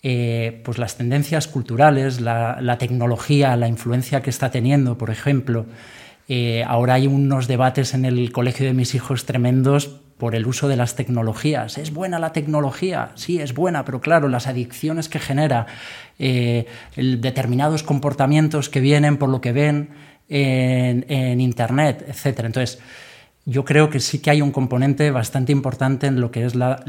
[0.01, 5.67] eh, pues las tendencias culturales, la, tecnología, la influencia que está teniendo, por ejemplo.
[6.27, 10.67] Eh, ahora hay unos debates en el colegio de mis hijos tremendos por el uso
[10.67, 11.77] de las tecnologías.
[11.77, 13.11] ¿Es buena la tecnología?
[13.13, 15.67] Sí, es buena, pero claro, las adicciones que genera,
[16.17, 19.89] eh, determinados comportamientos que vienen por lo que ven
[20.29, 22.39] en, Internet, etc.
[22.39, 22.79] Entonces,
[23.45, 26.83] yo creo que sí que hay un componente bastante importante en lo que es la,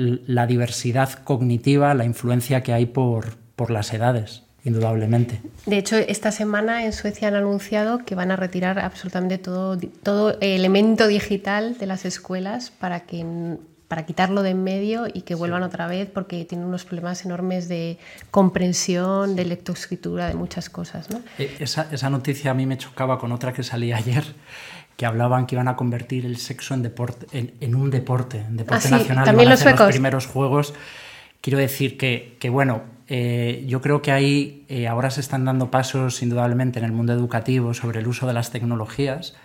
[0.47, 5.40] diversidad cognitiva, la influencia que hay por las edades indudablemente.
[5.67, 10.38] De hecho, esta semana en Suecia han anunciado que van a retirar absolutamente todo, todo
[10.40, 13.57] elemento digital de las escuelas para que
[13.88, 17.69] para quitarlo de en medio y que vuelvan otra vez porque tienen unos problemas enormes
[17.69, 17.99] de
[18.31, 21.11] comprensión, de lectoescritura, de muchas cosas.
[21.11, 21.21] ¿no?
[21.38, 24.25] Eh, esa, esa, noticia a mí me chocaba con otra que salía ayer,
[24.96, 28.88] que hablaban que iban a convertir el sexo en, deporte, en, un deporte, en deporte
[28.88, 29.24] ah, nacional.
[29.24, 30.74] También los, los primeros juegos.
[31.40, 35.70] Quiero decir que, que bueno, eh, yo creo que ahí eh, ahora se están dando
[35.70, 39.37] pasos indudablemente en el mundo educativo sobre el uso de las tecnologías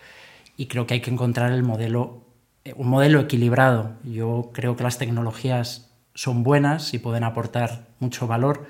[0.55, 2.23] y creo que hay que encontrar el modelo,
[2.63, 3.97] eh, un modelo equilibrado.
[4.03, 8.65] Yo creo que las tecnologías son buenas y pueden aportar mucho valor,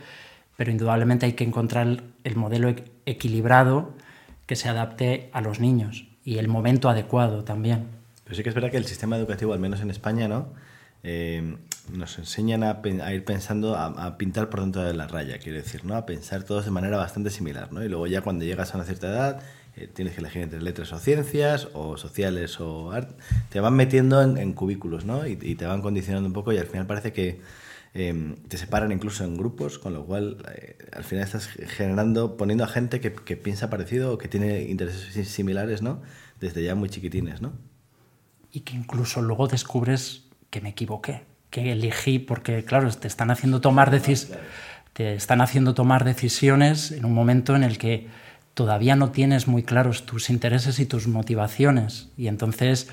[0.57, 2.73] pero indudablemente hay que encontrar el modelo
[3.05, 3.93] equilibrado
[4.47, 6.08] que se adapte a los niños.
[6.29, 7.87] Y el momento adecuado también.
[8.23, 10.53] Pero sí que es verdad que el sistema educativo, al menos en España, ¿no?
[11.01, 11.57] Eh,
[11.91, 15.95] nos enseñan a, ir pensando, a, pintar por dentro de la raya, quiero decir, ¿no?
[15.95, 17.83] A pensar todos de manera bastante similar, ¿no?
[17.83, 19.41] Y luego ya cuando llegas a una cierta edad,
[19.75, 23.15] eh, tienes que elegir entre letras o ciencias, o sociales o arte,
[23.49, 25.25] te van metiendo en, cubículos, ¿no?
[25.25, 27.41] Y, te van condicionando un poco y al final parece que
[27.93, 32.63] em, te separan incluso en grupos, con lo cual eh, al final estás generando, poniendo
[32.63, 36.02] a gente que, que piensa parecido o que tiene intereses similares, ¿no?
[36.39, 37.54] Desde ya muy chiquitines, ¿no?
[38.52, 43.62] Y que incluso luego descubres que me equivoqué, que elegí, porque claro, te están haciendo
[43.62, 43.91] tomar
[44.93, 48.08] te están haciendo tomar decisiones en un momento en el que
[48.54, 52.89] todavía no tienes muy claros tus intereses y tus motivaciones y entonces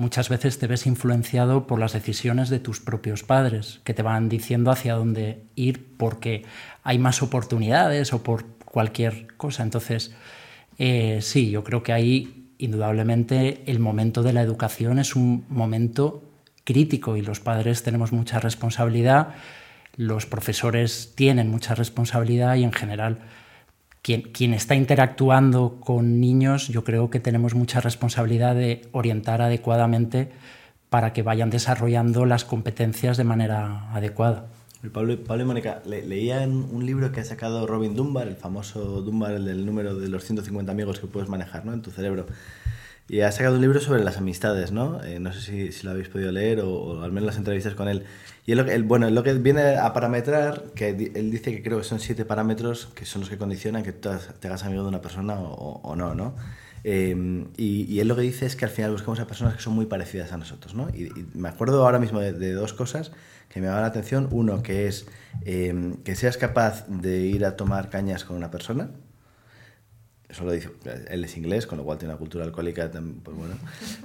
[0.00, 4.30] muchas veces te ves influenciado por las decisiones de tus propios padres que te van
[4.30, 6.44] diciendo hacia dónde ir porque
[6.82, 9.62] hay más oportunidades o por cualquier cosa.
[9.62, 10.14] Entonces,
[10.78, 16.24] eh, sí, yo creo que ahí indudablemente el momento de la educación es un momento
[16.64, 19.34] crítico y los padres tenemos mucha responsabilidad,
[19.96, 23.18] los profesores tienen mucha responsabilidad y en general
[24.02, 30.30] quien, quien, está interactuando con niños yo creo que tenemos mucha responsabilidad de orientar adecuadamente
[30.88, 34.46] para que vayan desarrollando las competencias de manera adecuada.
[34.92, 38.36] Pablo, Pablo y Mónica, le, leía en un libro que ha sacado Robin Dunbar, el
[38.36, 41.74] famoso Dunbar, el del número de los 150 amigos que puedes manejar ¿no?
[41.74, 42.26] en tu cerebro.
[43.10, 45.02] Y ha sacado un libro sobre las amistades, ¿no?
[45.02, 47.88] Eh, no sé si, si, lo habéis podido leer o, al menos las entrevistas con
[47.88, 48.04] él.
[48.46, 51.84] Y lo, el, bueno, lo que viene a parametrar, que él dice que creo que
[51.84, 55.00] son siete parámetros que son los que condicionan que tú te hagas amigo de una
[55.00, 56.36] persona o, o no, ¿no?
[56.84, 59.74] Eh, y, él lo que dice es que al final buscamos a personas que son
[59.74, 60.88] muy parecidas a nosotros, ¿no?
[60.90, 63.10] Y, me acuerdo ahora mismo de, de, dos cosas
[63.48, 64.28] que me llaman la atención.
[64.30, 65.06] Uno, que es
[65.44, 68.90] eh, que seas capaz de ir a tomar cañas con una persona,
[70.30, 70.70] eso lo dice,
[71.08, 73.36] él es inglés, con lo cual tiene una cultura alcohólica pues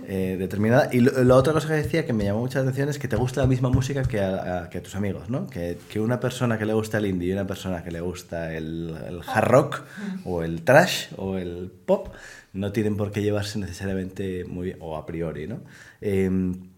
[0.08, 0.90] eh, determinada.
[0.92, 3.42] Y la otra cosa que decía que me llamó mucha atención es que te gusta
[3.42, 5.48] la misma música que a, tus amigos, ¿no?
[5.48, 8.96] Que, una persona que le gusta el indie y una persona que le gusta el,
[9.08, 9.82] el, hard rock
[10.26, 12.14] o el trash o el pop
[12.54, 15.62] no tienen por qué llevarse necesariamente muy bien, o a priori, ¿no?
[16.02, 16.70] Em,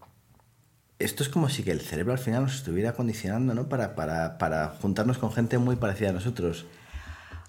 [0.98, 3.68] esto es como si que el cerebro al final nos estuviera condicionando, ¿no?
[3.68, 6.66] Para, para, para juntarnos con gente muy parecida a nosotros.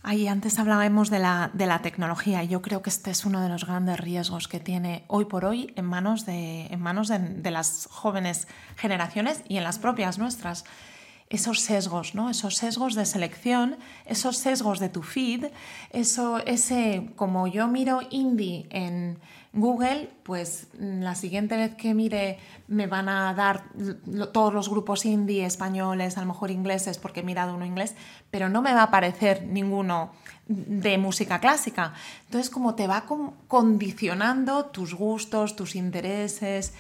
[0.02, 2.44] Ahí antes hablábamos de la, de la tecnología.
[2.44, 5.74] Yo creo que este es uno de los grandes riesgos que tiene hoy por hoy
[5.76, 10.64] en manos de, en manos de, las jóvenes generaciones y en las propias nuestras.
[11.30, 12.30] Esos sesgos, ¿no?
[12.30, 15.48] Esos sesgos de selección, esos sesgos de tu feed,
[15.92, 19.20] eso, ese, como yo miro indie en,
[19.54, 23.64] Google, pues mm, la siguiente vez que mire me van a dar
[24.32, 27.96] todos los grupos indie españoles, a lo mejor ingleses, porque he mirado uno inglés,
[28.30, 30.12] pero no me va a aparecer ninguno
[30.48, 31.94] de música clásica.
[32.26, 33.06] Entonces, como te va
[33.48, 36.74] condicionando tus gustos, tus intereses,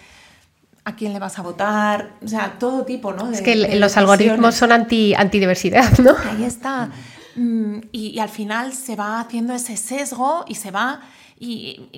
[0.85, 3.31] a quién le vas a votar, o sea, todo tipo, ¿no?
[3.31, 6.15] es que los algoritmos son anti, antidiversidad, ¿no?
[6.31, 6.89] Ahí está.
[7.35, 11.01] Mm, y, y al final se va haciendo ese sesgo y se va
[11.39, 11.89] y,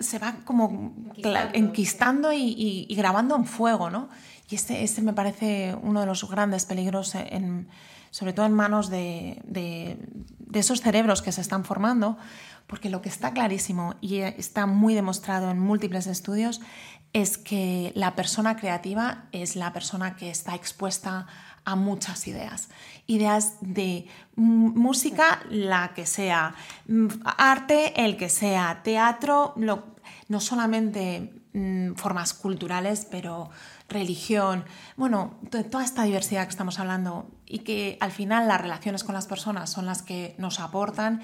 [0.00, 0.94] se va como
[1.52, 4.08] enquistando, y, grabando en fuego, ¿no?
[4.48, 7.68] Y este, este me parece uno de los grandes peligros, en,
[8.10, 9.98] sobre todo en manos de, de,
[10.52, 12.16] esos cerebros que se están formando,
[12.66, 16.60] porque lo que está clarísimo y está muy demostrado en múltiples estudios
[17.12, 21.26] es que la persona creativa es la persona que está expuesta
[21.66, 22.70] a muchas ideas.
[23.06, 26.54] Ideas de música, la que sea,
[27.24, 31.34] arte, el que sea, teatro, no solamente
[31.96, 33.50] formas culturales, pero
[33.88, 34.64] religión,
[34.96, 35.38] bueno,
[35.70, 39.70] toda esta diversidad que estamos hablando y que al final las relaciones con las personas
[39.70, 41.20] son las que nos aportan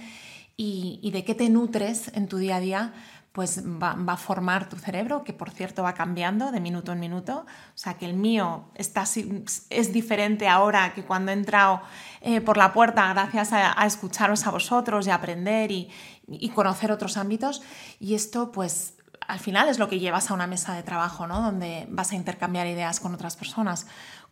[0.57, 2.93] y de qué te nutres en tu día a día
[3.33, 7.47] pues va, a formar tu cerebro, que por cierto va cambiando de minuto en minuto.
[7.75, 11.81] O sea, que el mío está, es diferente ahora que cuando he entrado
[12.21, 15.91] eh, por la puerta gracias a, escucharos a vosotros y aprender y,
[16.55, 17.63] conocer otros ámbitos.
[17.99, 18.95] Y esto, pues,
[19.27, 21.41] al final es lo que llevas a una mesa de trabajo, ¿no?
[21.41, 23.87] Donde vas a intercambiar ideas con otras personas.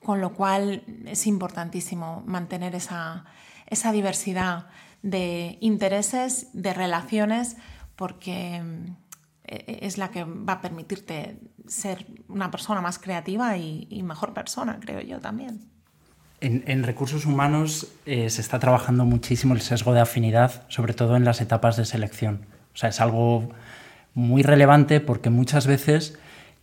[0.04, 3.24] Con lo cual es importantísimo mantener esa,
[3.66, 4.66] esa diversidad
[5.02, 7.56] de intereses, de relaciones,
[8.00, 8.96] porque mm,
[9.44, 11.36] e-, es la que va a permitirte
[11.68, 15.60] ser una persona más creativa y, mejor persona, creo yo también.
[16.40, 21.26] En, recursos humanos eh, se está trabajando muchísimo el sesgo de afinidad, sobre todo en
[21.26, 22.46] las etapas de selección.
[22.72, 23.50] O sea, es algo
[24.14, 26.18] muy relevante porque muchas veces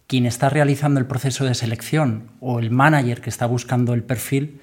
[0.07, 4.59] quien está realizando el proceso de selección o el manager que está buscando el perfil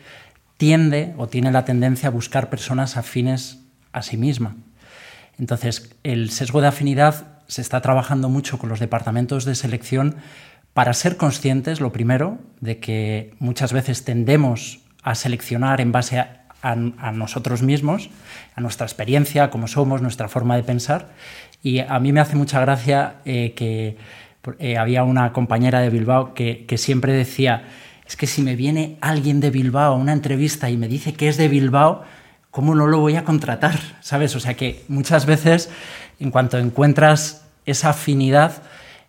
[0.57, 3.61] tiende o tiene la tendencia a buscar personas afines
[3.93, 4.57] a sí misma.
[5.39, 10.17] Entonces, el sesgo de afinidad se está trabajando mucho con los departamentos de selección
[10.73, 16.41] para ser conscientes, lo primero, de que muchas veces tendemos a seleccionar en base a,
[17.13, 18.09] nosotros mismos,
[18.57, 21.11] a nuestra experiencia, cómo somos, nuestra forma de pensar.
[21.63, 23.99] Y a mí me hace mucha gracia eh, que
[24.59, 27.65] eh, había una compañera de Bilbao que, que siempre decía,
[28.07, 31.29] es que si me viene alguien de Bilbao a una entrevista y me dice que
[31.29, 32.03] es de Bilbao,
[32.55, 33.81] ¿cómo no lo voy a contratar?
[34.01, 34.37] ¿Sabes?
[34.37, 35.71] O sea que muchas veces,
[36.21, 38.63] en cuanto encuentras esa afinidad,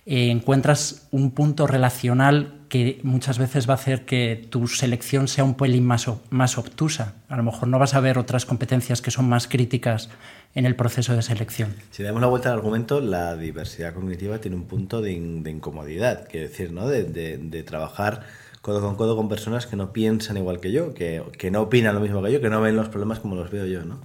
[0.07, 5.43] eh, encuentras un punto relacional que muchas veces va a hacer que tu selección sea
[5.43, 7.13] un pelín más, más obtusa.
[7.29, 10.09] A lo mejor no vas a ver otras competencias que son más críticas
[10.55, 11.75] en el proceso de selección.
[11.91, 16.47] Si damos la vuelta al argumento, la diversidad cognitiva tiene un punto de, incomodidad, quiere
[16.47, 16.87] decir, ¿no?
[16.87, 18.23] de, trabajar
[18.65, 21.93] codo con codo con personas que no piensan igual que yo, que, que, no opinan
[21.93, 23.99] lo mismo que yo, que no ven los problemas como los veo yo, ¿no?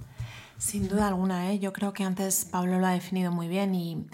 [0.59, 1.57] Sin duda alguna, ¿eh?
[1.57, 4.05] yo creo que antes Pablo lo ha definido muy bien y,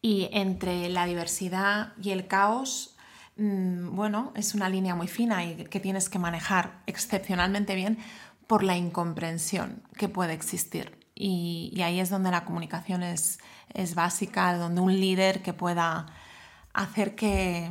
[0.00, 2.96] y entre la diversidad y el caos,
[3.36, 7.98] mm, bueno, es una línea muy fina y que tienes que manejar excepcionalmente bien
[8.48, 10.98] por la incomprensión que puede existir.
[11.14, 13.38] Y, ahí es donde la comunicación es,
[13.72, 16.06] es, básica, donde un líder que pueda
[16.72, 17.70] hacer que,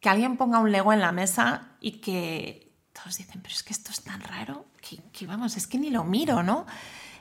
[0.00, 3.72] que alguien ponga un lego en la mesa y que todos dicen, pero es que
[3.72, 4.66] esto es tan raro,
[5.12, 6.66] que, vamos, es que ni lo miro, ¿no?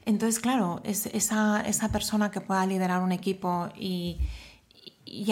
[0.05, 4.19] Entonces, claro, es esa, esa persona que pueda liderar un equipo y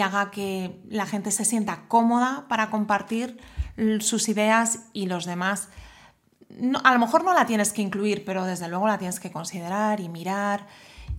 [0.00, 3.38] haga que la gente se sienta cómoda para compartir
[4.00, 5.68] sus ideas y los demás.
[6.84, 10.00] a lo mejor no la tienes que incluir, pero desde luego la tienes que considerar
[10.00, 10.66] y mirar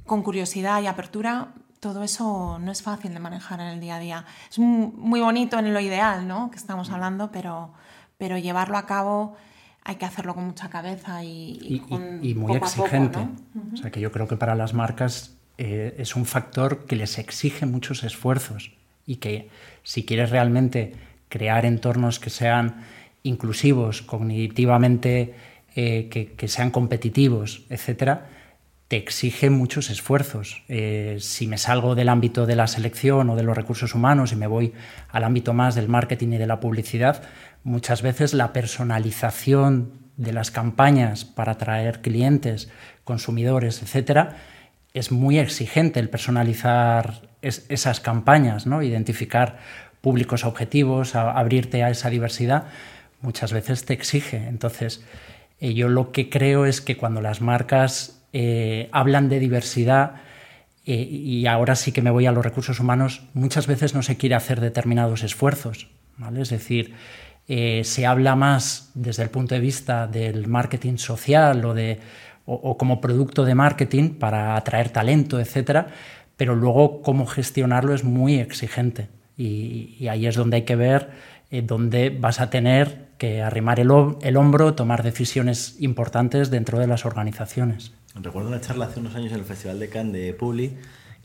[0.06, 1.54] con curiosidad y apertura.
[1.86, 4.26] Todo eso no es fácil de manejar en el día a día.
[4.50, 6.50] Es muy bonito en lo ideal, ¿no?
[6.50, 7.74] Que estamos hablando, pero,
[8.18, 9.36] pero llevarlo a cabo
[9.84, 11.84] hay que hacerlo con mucha cabeza y,
[12.36, 13.20] muy exigente.
[13.72, 17.20] O sea que yo creo que para las marcas eh, es un factor que les
[17.20, 18.72] exige muchos esfuerzos
[19.06, 19.52] y que
[19.84, 20.96] si quieres realmente
[21.30, 22.84] crear entornos que sean
[23.22, 25.36] inclusivos, cognitivamente,
[25.76, 28.26] eh, que, sean competitivos, etcétera,
[28.88, 30.64] te exige muchos esfuerzos.
[30.68, 34.36] Eh, si me salgo del ámbito de la selección o de los recursos humanos y
[34.36, 34.74] me voy
[35.10, 37.24] al ámbito más del marketing y de la publicidad,
[37.66, 42.70] Muchas veces la personalización de las campañas para atraer clientes,
[43.04, 44.38] consumidores, etcétera,
[44.94, 48.84] es muy exigente el personalizar esas campañas, ¿no?
[48.84, 49.58] identificar
[50.00, 52.66] públicos objetivos, abrirte a esa diversidad,
[53.20, 54.46] muchas veces te exige.
[54.48, 55.04] Entonces,
[55.60, 60.16] eh, yo lo que creo es que cuando las marcas eh, hablan de diversidad,
[60.86, 64.18] eh, y ahora sí que me voy a los recursos humanos, muchas veces no se
[64.18, 65.88] quiere hacer determinados esfuerzos.
[66.38, 66.96] Es decir,
[67.48, 72.02] eh, se habla más desde el punto de vista del marketing social o, de,
[72.46, 75.88] o, como producto de marketing para atraer talento, etcétera,
[76.36, 79.08] pero luego cómo gestionarlo es muy exigente
[79.38, 81.10] y, ahí es donde hay que ver
[81.64, 83.92] dónde vas a tener que arrimar el,
[84.24, 87.94] el, hombro, tomar decisiones importantes dentro de las organizaciones.
[88.16, 90.78] Recuerdo una charla hace unos años en el Festival de Cannes de Publi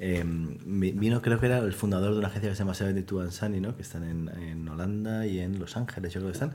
[0.03, 3.61] eh, vino, creo que era el fundador de una agencia que se llama 72 Sunny,
[3.61, 3.77] ¿no?
[3.77, 6.55] que están en, en, Holanda y en Los Ángeles, yo creo que están.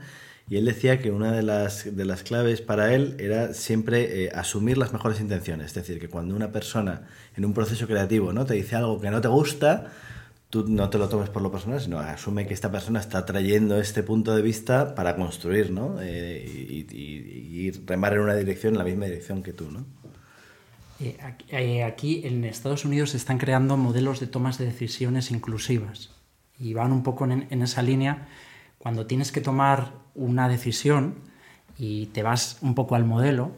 [0.50, 4.30] Y él decía que una de las, de las claves para él era siempre eh,
[4.34, 5.68] asumir las mejores intenciones.
[5.68, 7.02] Es decir, que cuando una persona
[7.36, 8.46] en un proceso creativo ¿no?
[8.46, 9.92] te dice algo que no te gusta,
[10.50, 13.78] tú no te lo tomes por lo personal, sino asume que esta persona está trayendo
[13.80, 16.00] este punto de vista para construir ¿no?
[16.00, 19.70] Eh, y, y, y, remar en una dirección, en la misma dirección que tú.
[19.70, 19.86] ¿no?
[20.98, 21.18] Eh,
[21.48, 26.10] eh, aquí en Estados Unidos se están creando modelos de tomas de decisiones inclusivas
[26.58, 28.28] y van un poco en, esa línea.
[28.78, 31.16] Cuando tienes que tomar una decisión
[31.78, 33.52] y te vas un poco al modelo,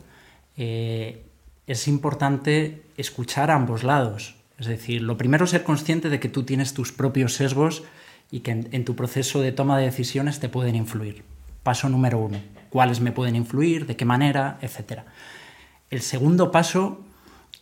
[0.57, 1.24] eh,
[1.66, 4.34] es importante escuchar a ambos lados.
[4.59, 7.84] Es decir, lo primero es ser consciente de que tú tienes tus propios sesgos
[8.32, 11.22] y que en, en tu proceso de toma de decisiones te pueden influir.
[11.62, 15.03] Paso número uno, cuáles me pueden influir, de qué manera, etc.
[15.91, 17.05] El segundo paso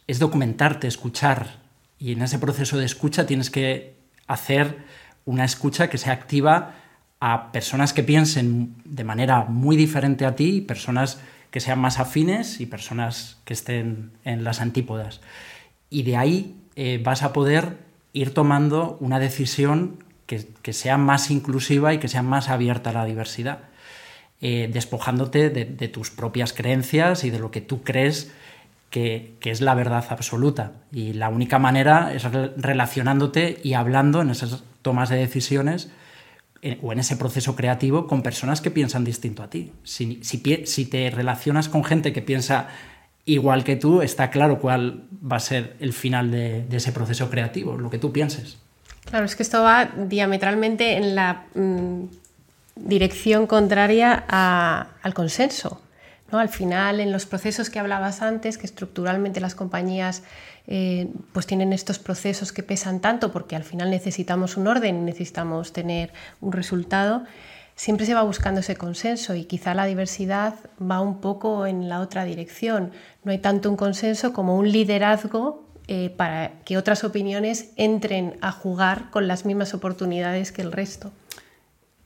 [0.07, 1.61] es documentarte, escuchar.
[1.99, 3.97] Y en ese proceso de escucha tienes que
[4.27, 4.85] hacer
[5.25, 6.75] una escucha que sea activa
[7.21, 12.61] a personas que piensen de manera muy diferente a ti, personas que sean más afines
[12.61, 15.21] y personas que estén en las antípodas.
[15.89, 17.79] Y de ahí eh, vas a poder
[18.13, 23.05] ir tomando una decisión que, sea más inclusiva y que sea más abierta a la
[23.05, 23.61] diversidad,
[24.41, 28.33] eh, despojándote de tus propias creencias y de lo que tú crees
[28.91, 30.73] que, es la verdad absoluta.
[30.93, 32.25] Y la única manera es
[32.57, 35.91] relacionándote y hablando en esas tomas de decisiones
[36.63, 39.73] eh, o en ese proceso creativo con personas que piensan distinto a ti.
[39.85, 40.17] Si,
[40.91, 42.69] te relacionas con gente que piensa
[43.25, 47.77] igual que tú, está claro cuál va a ser el final de, ese proceso creativo,
[47.77, 48.59] lo que tú pienses.
[49.05, 52.05] Claro, es que esto va diametralmente en la mm,
[52.77, 54.25] dirección contraria
[55.03, 55.81] al consenso.
[56.33, 56.39] ¿No?
[56.39, 60.23] Al final, en los procesos que hablabas antes, que estructuralmente las compañías
[60.67, 65.73] eh, pues tienen estos procesos que pesan tanto porque al final necesitamos un orden, necesitamos
[65.73, 67.25] tener un resultado,
[67.77, 72.01] siempre se va buscando ese consenso y quizá la diversidad va un poco en la
[72.01, 72.91] otra dirección.
[73.23, 78.51] No hay tanto un consenso como un liderazgo eh, para que otras opiniones entren a
[78.51, 81.13] jugar con las mismas oportunidades que el resto.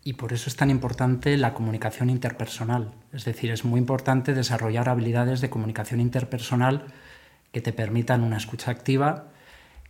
[0.03, 2.92] Y por eso es tan importante la comunicación interpersonal.
[3.12, 6.86] Es decir, es muy importante desarrollar habilidades de comunicación interpersonal
[7.53, 9.28] que te permitan una escucha activa,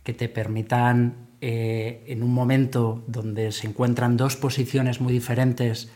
[0.03, 5.91] que te permitan eh, en un momento donde se encuentran dos posiciones muy diferentes,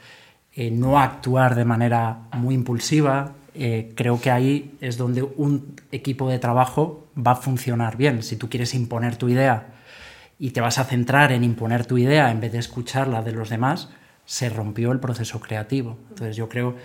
[0.53, 3.34] eh, no actuar de manera muy impulsiva.
[3.53, 8.24] Eh, creo que ahí es donde un equipo de trabajo va a funcionar bien.
[8.24, 9.74] Si tú quieres imponer tu idea
[10.39, 13.32] y te vas a centrar en imponer tu idea en vez de escuchar la de
[13.34, 13.89] los demás,
[14.26, 15.97] se rompió el proceso creativo.
[16.09, 16.76] Entonces yo creo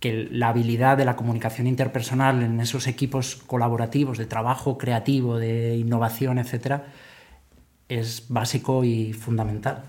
[0.00, 5.76] que la habilidad de la comunicación interpersonal en esos equipos colaborativos de trabajo creativo, de
[5.76, 6.84] innovación, etcétera,
[7.88, 9.84] es básico y fundamental.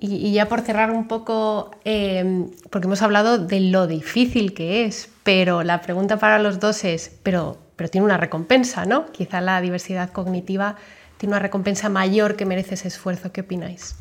[0.00, 5.10] Y, ya por cerrar un poco, eh, porque hemos hablado de lo difícil que es,
[5.24, 9.10] pero la pregunta para los dos es, pero, pero tiene una recompensa, ¿no?
[9.10, 10.76] Quizá la diversidad cognitiva
[11.16, 13.32] tiene una recompensa mayor que merece ese esfuerzo.
[13.32, 13.96] ¿Qué opináis?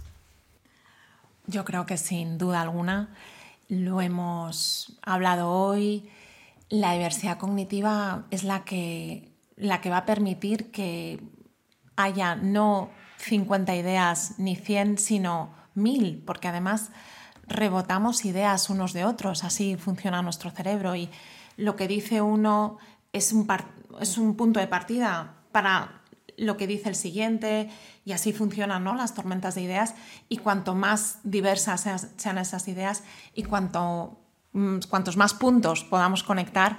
[1.48, 3.16] Yo creo que sin duda alguna
[3.70, 6.10] lo hemos hablado hoy.
[6.70, 11.22] La diversidad cognitiva es la que, la que va a permitir que
[11.95, 16.91] haya no 50 ideas ni 100, sino 1000, porque además
[17.48, 21.10] rebotamos ideas unos de otros, así funciona nuestro cerebro y
[21.56, 22.78] lo que dice uno
[23.14, 23.48] es un,
[24.02, 26.02] es un punto de partida para
[26.38, 27.69] lo que dice el siguiente
[28.05, 28.95] y así funcionan ¿no?
[28.95, 29.95] las tormentas de ideas.
[30.29, 31.85] Y cuanto más diversas
[32.15, 34.19] sean esas ideas y cuanto,
[34.53, 36.77] mm, cuantos más puntos podamos conectar,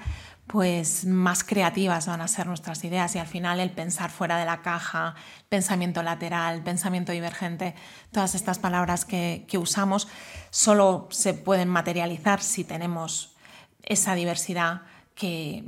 [0.49, 3.15] pues más creativas van a ser nuestras ideas.
[3.15, 5.15] Y al final el pensar fuera de la caja,
[5.49, 7.75] pensamiento lateral, pensamiento divergente,
[8.11, 10.09] todas estas palabras que, usamos
[10.51, 13.37] solo se pueden materializar si tenemos
[13.83, 14.83] esa diversidad
[15.15, 15.65] que,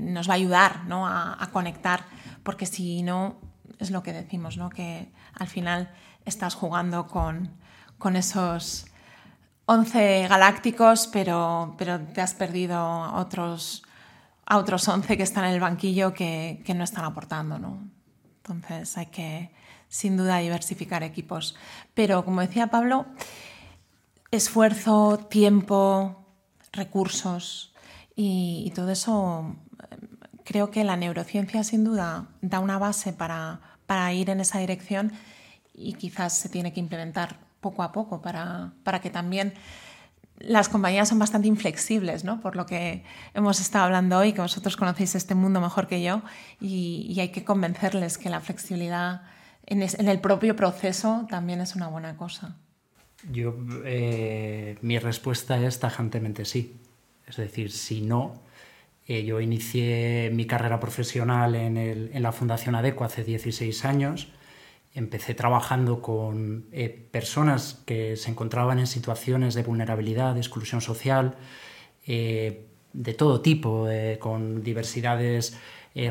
[0.00, 2.06] nos va a ayudar a, conectar,
[2.46, 3.36] porque si no,
[3.78, 4.70] es lo que decimos, ¿no?
[4.70, 5.90] que al final
[6.24, 7.50] estás jugando con,
[7.98, 8.86] con esos
[9.66, 13.82] 11 galácticos, pero, pero te has perdido otros
[14.46, 17.58] a otros 11 que están en el banquillo que, no están aportando.
[17.58, 17.90] ¿no?
[18.36, 19.50] Entonces hay que,
[19.88, 21.56] sin duda, diversificar equipos.
[21.94, 23.06] Pero, como decía Pablo,
[24.30, 26.24] esfuerzo, tiempo,
[26.72, 27.74] recursos
[28.14, 29.56] y, todo eso,
[30.46, 35.12] creo que la neurociencia, sin duda, da una base para, para ir en esa dirección
[35.74, 39.54] y quizás se tiene que implementar poco a poco para, para que también
[40.38, 42.40] las compañías son bastante inflexibles, ¿no?
[42.40, 43.02] Por lo que
[43.34, 46.22] hemos estado hablando hoy, que vosotros conocéis este mundo mejor que yo,
[46.60, 49.22] y, hay que convencerles que la flexibilidad
[49.66, 52.56] en, el propio proceso también es una buena cosa.
[53.30, 56.76] Yo, eh, mi respuesta es tajantemente sí.
[57.26, 58.42] Es decir, si no,
[59.06, 64.28] eh, yo inicié mi carrera profesional en, en la Fundación ADECO hace 16 años
[64.96, 71.36] empecé trabajando con eh, personas que se encontraban en situaciones de vulnerabilidad, de exclusión social,
[72.06, 75.56] eh, de todo tipo, eh, con diversidades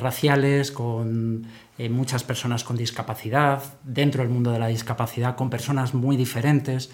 [0.02, 1.46] raciales, con
[1.92, 6.90] muchas personas con discapacidad, dentro del mundo de la discapacidad, con personas muy diferentes.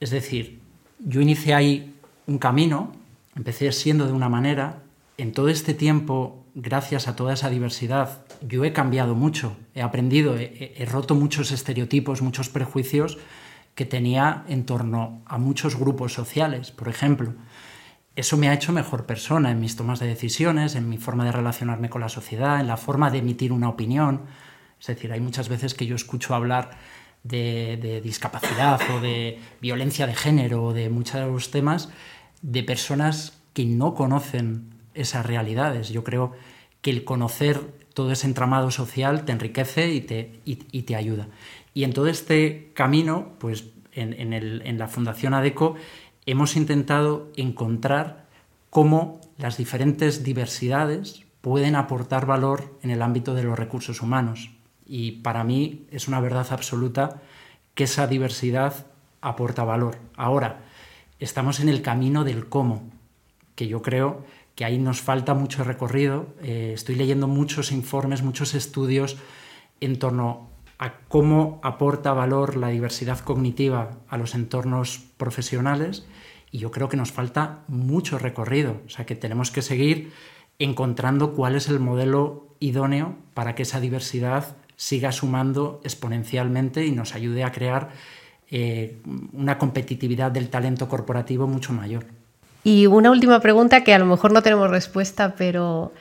[0.00, 0.60] Es decir,
[0.98, 1.94] yo inicié ahí
[2.26, 2.94] un camino,
[3.34, 4.78] empecé siendo de una manera,
[5.18, 10.36] en todo este tiempo, gracias a toda esa diversidad, yo he cambiado mucho, he aprendido,
[10.36, 13.18] he, roto muchos estereotipos, muchos prejuicios
[13.74, 17.34] que tenía en torno a muchos grupos sociales, por ejemplo.
[18.14, 21.32] Eso me ha hecho mejor persona en mis tomas de decisiones, en mi forma de
[21.32, 24.22] relacionarme con la sociedad, en la forma de emitir una opinión.
[24.80, 26.70] Es decir, hay muchas veces que yo escucho hablar
[27.22, 31.90] de, de discapacidad o de violencia de género o de muchos temas
[32.40, 35.90] de personas que no conocen esas realidades.
[35.90, 36.32] Yo creo
[36.82, 37.60] que el conocer
[37.94, 41.28] todo ese entramado social te enriquece y te, y, te ayuda.
[41.74, 45.76] Y en todo este camino, pues en, en, la Fundación ADECO
[46.26, 48.26] hemos intentado encontrar
[48.70, 54.50] cómo las diferentes diversidades pueden aportar valor en el ámbito de los recursos humanos.
[54.86, 57.22] Y para mí es una verdad absoluta
[57.74, 58.86] que esa diversidad
[59.20, 59.98] aporta valor.
[60.16, 60.60] Ahora,
[61.18, 62.90] estamos en el camino del cómo,
[63.54, 64.24] que yo creo
[64.56, 66.26] que ahí nos falta mucho recorrido.
[66.42, 69.18] Eh, estoy leyendo muchos informes, muchos estudios
[69.80, 76.06] en torno a cómo aporta valor la diversidad cognitiva a los entornos profesionales
[76.50, 80.12] y yo creo que nos falta mucho recorrido, o sea que tenemos que seguir
[80.58, 87.14] encontrando cuál es el modelo idóneo para que esa diversidad siga sumando exponencialmente y nos
[87.14, 87.90] ayude a crear
[88.50, 89.00] eh,
[89.32, 92.06] una competitividad del talento corporativo mucho mayor.
[92.66, 95.92] Y una última pregunta que a lo mejor no tenemos respuesta, pero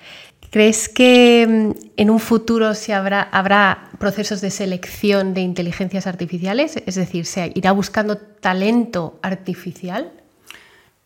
[0.49, 6.78] ¿crees que mm, en un futuro habrá, habrá procesos de selección de inteligencias artificiales?
[6.88, 10.11] Es decir, ¿se irá buscando talento artificial?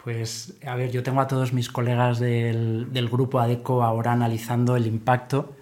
[0.02, 4.88] Pues, a ver, yo tengo a todos mis colegas del, grupo ADECO ahora analizando el
[4.88, 5.58] impacto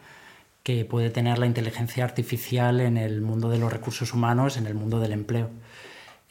[0.62, 4.76] que puede tener la inteligencia artificial en el mundo de los recursos humanos, en el
[4.76, 5.50] mundo del empleo.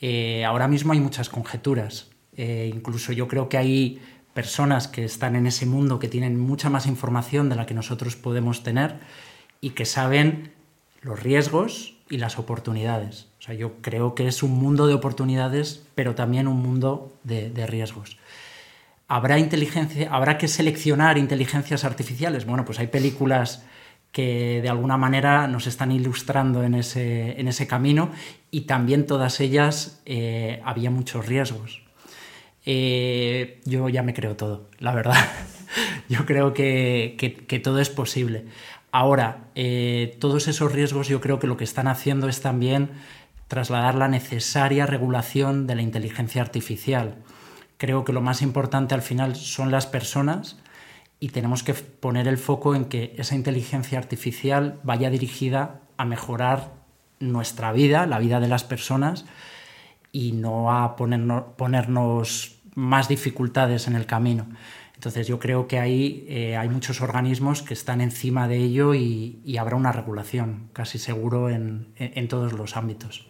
[0.00, 2.10] Eh, ahora mismo hay muchas conjeturas.
[2.36, 4.00] Eh, incluso yo creo que hay
[4.34, 8.16] personas que están en ese mundo que tienen mucha más información de la que nosotros
[8.16, 8.96] podemos tener
[9.60, 10.52] y que saben
[11.00, 16.48] los riesgos y las oportunidades yo creo que es un mundo de oportunidades, pero también
[16.48, 18.18] un mundo de, riesgos.
[19.08, 22.44] ¿Habrá, inteligencia, ¿Habrá que seleccionar inteligencias artificiales?
[22.44, 23.64] Bueno, pues hay películas
[24.10, 28.10] que de alguna manera nos están ilustrando en ese, en ese camino
[28.50, 31.85] y también todas ellas eh, había muchos riesgos.
[32.66, 35.16] Eh, yo ya me creo todo, la verdad.
[36.08, 38.46] yo creo que, todo es posible.
[38.92, 42.90] Ahora, eh, todos esos riesgos yo creo que lo que están haciendo es también
[43.48, 47.16] trasladar la necesaria regulación de la inteligencia artificial.
[47.78, 50.58] Creo que lo más importante al final son las personas
[51.20, 56.72] y tenemos que poner el foco en que esa inteligencia artificial vaya dirigida a mejorar
[57.20, 59.24] nuestra vida, la vida de las personas
[60.12, 64.46] y no a ponernos, más dificultades en el camino.
[64.94, 69.56] Entonces yo creo que ahí eh, hay muchos organismos que están encima de ello y,
[69.58, 73.26] habrá una regulación, casi seguro, en todos los ámbitos.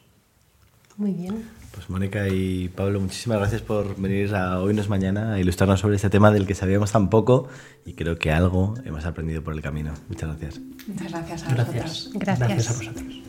[0.96, 1.44] Muy bien.
[1.72, 5.80] Pues Mónica y Pablo, muchísimas gracias por venir a Hoy no es mañana a ilustrarnos
[5.80, 7.48] sobre este tema del que sabíamos tan poco
[7.84, 9.92] y creo que algo hemos aprendido por el camino.
[10.08, 10.58] Muchas gracias.
[10.86, 12.10] Muchas gracias a gracias.
[12.14, 12.38] Gracias.
[12.38, 13.20] gracias a vosotros.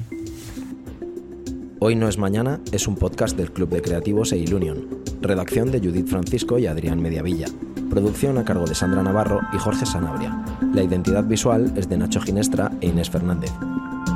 [1.80, 5.07] Hoy no es mañana es un podcast del Club de Creativos e Ilunion.
[5.22, 7.48] Redacción de Judith Francisco y Adrián Mediavilla.
[7.90, 10.44] Producción a cargo de Sandra Navarro y Jorge Sanabria.
[10.74, 13.52] La identidad visual es de Nacho Ginestra e Inés Fernández.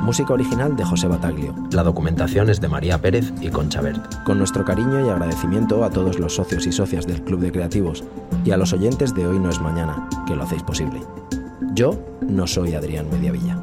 [0.02, 1.54] Música original de José Bataglio.
[1.72, 4.22] La documentación es de María Pérez y Concha Bert.
[4.24, 8.04] Con nuestro cariño y agradecimiento a todos los socios y socias del Club de Creativos
[8.44, 11.00] y a los oyentes de Hoy No es Mañana, que lo hacéis posible.
[11.74, 13.58] Yo no soy Adrián Mediavilla.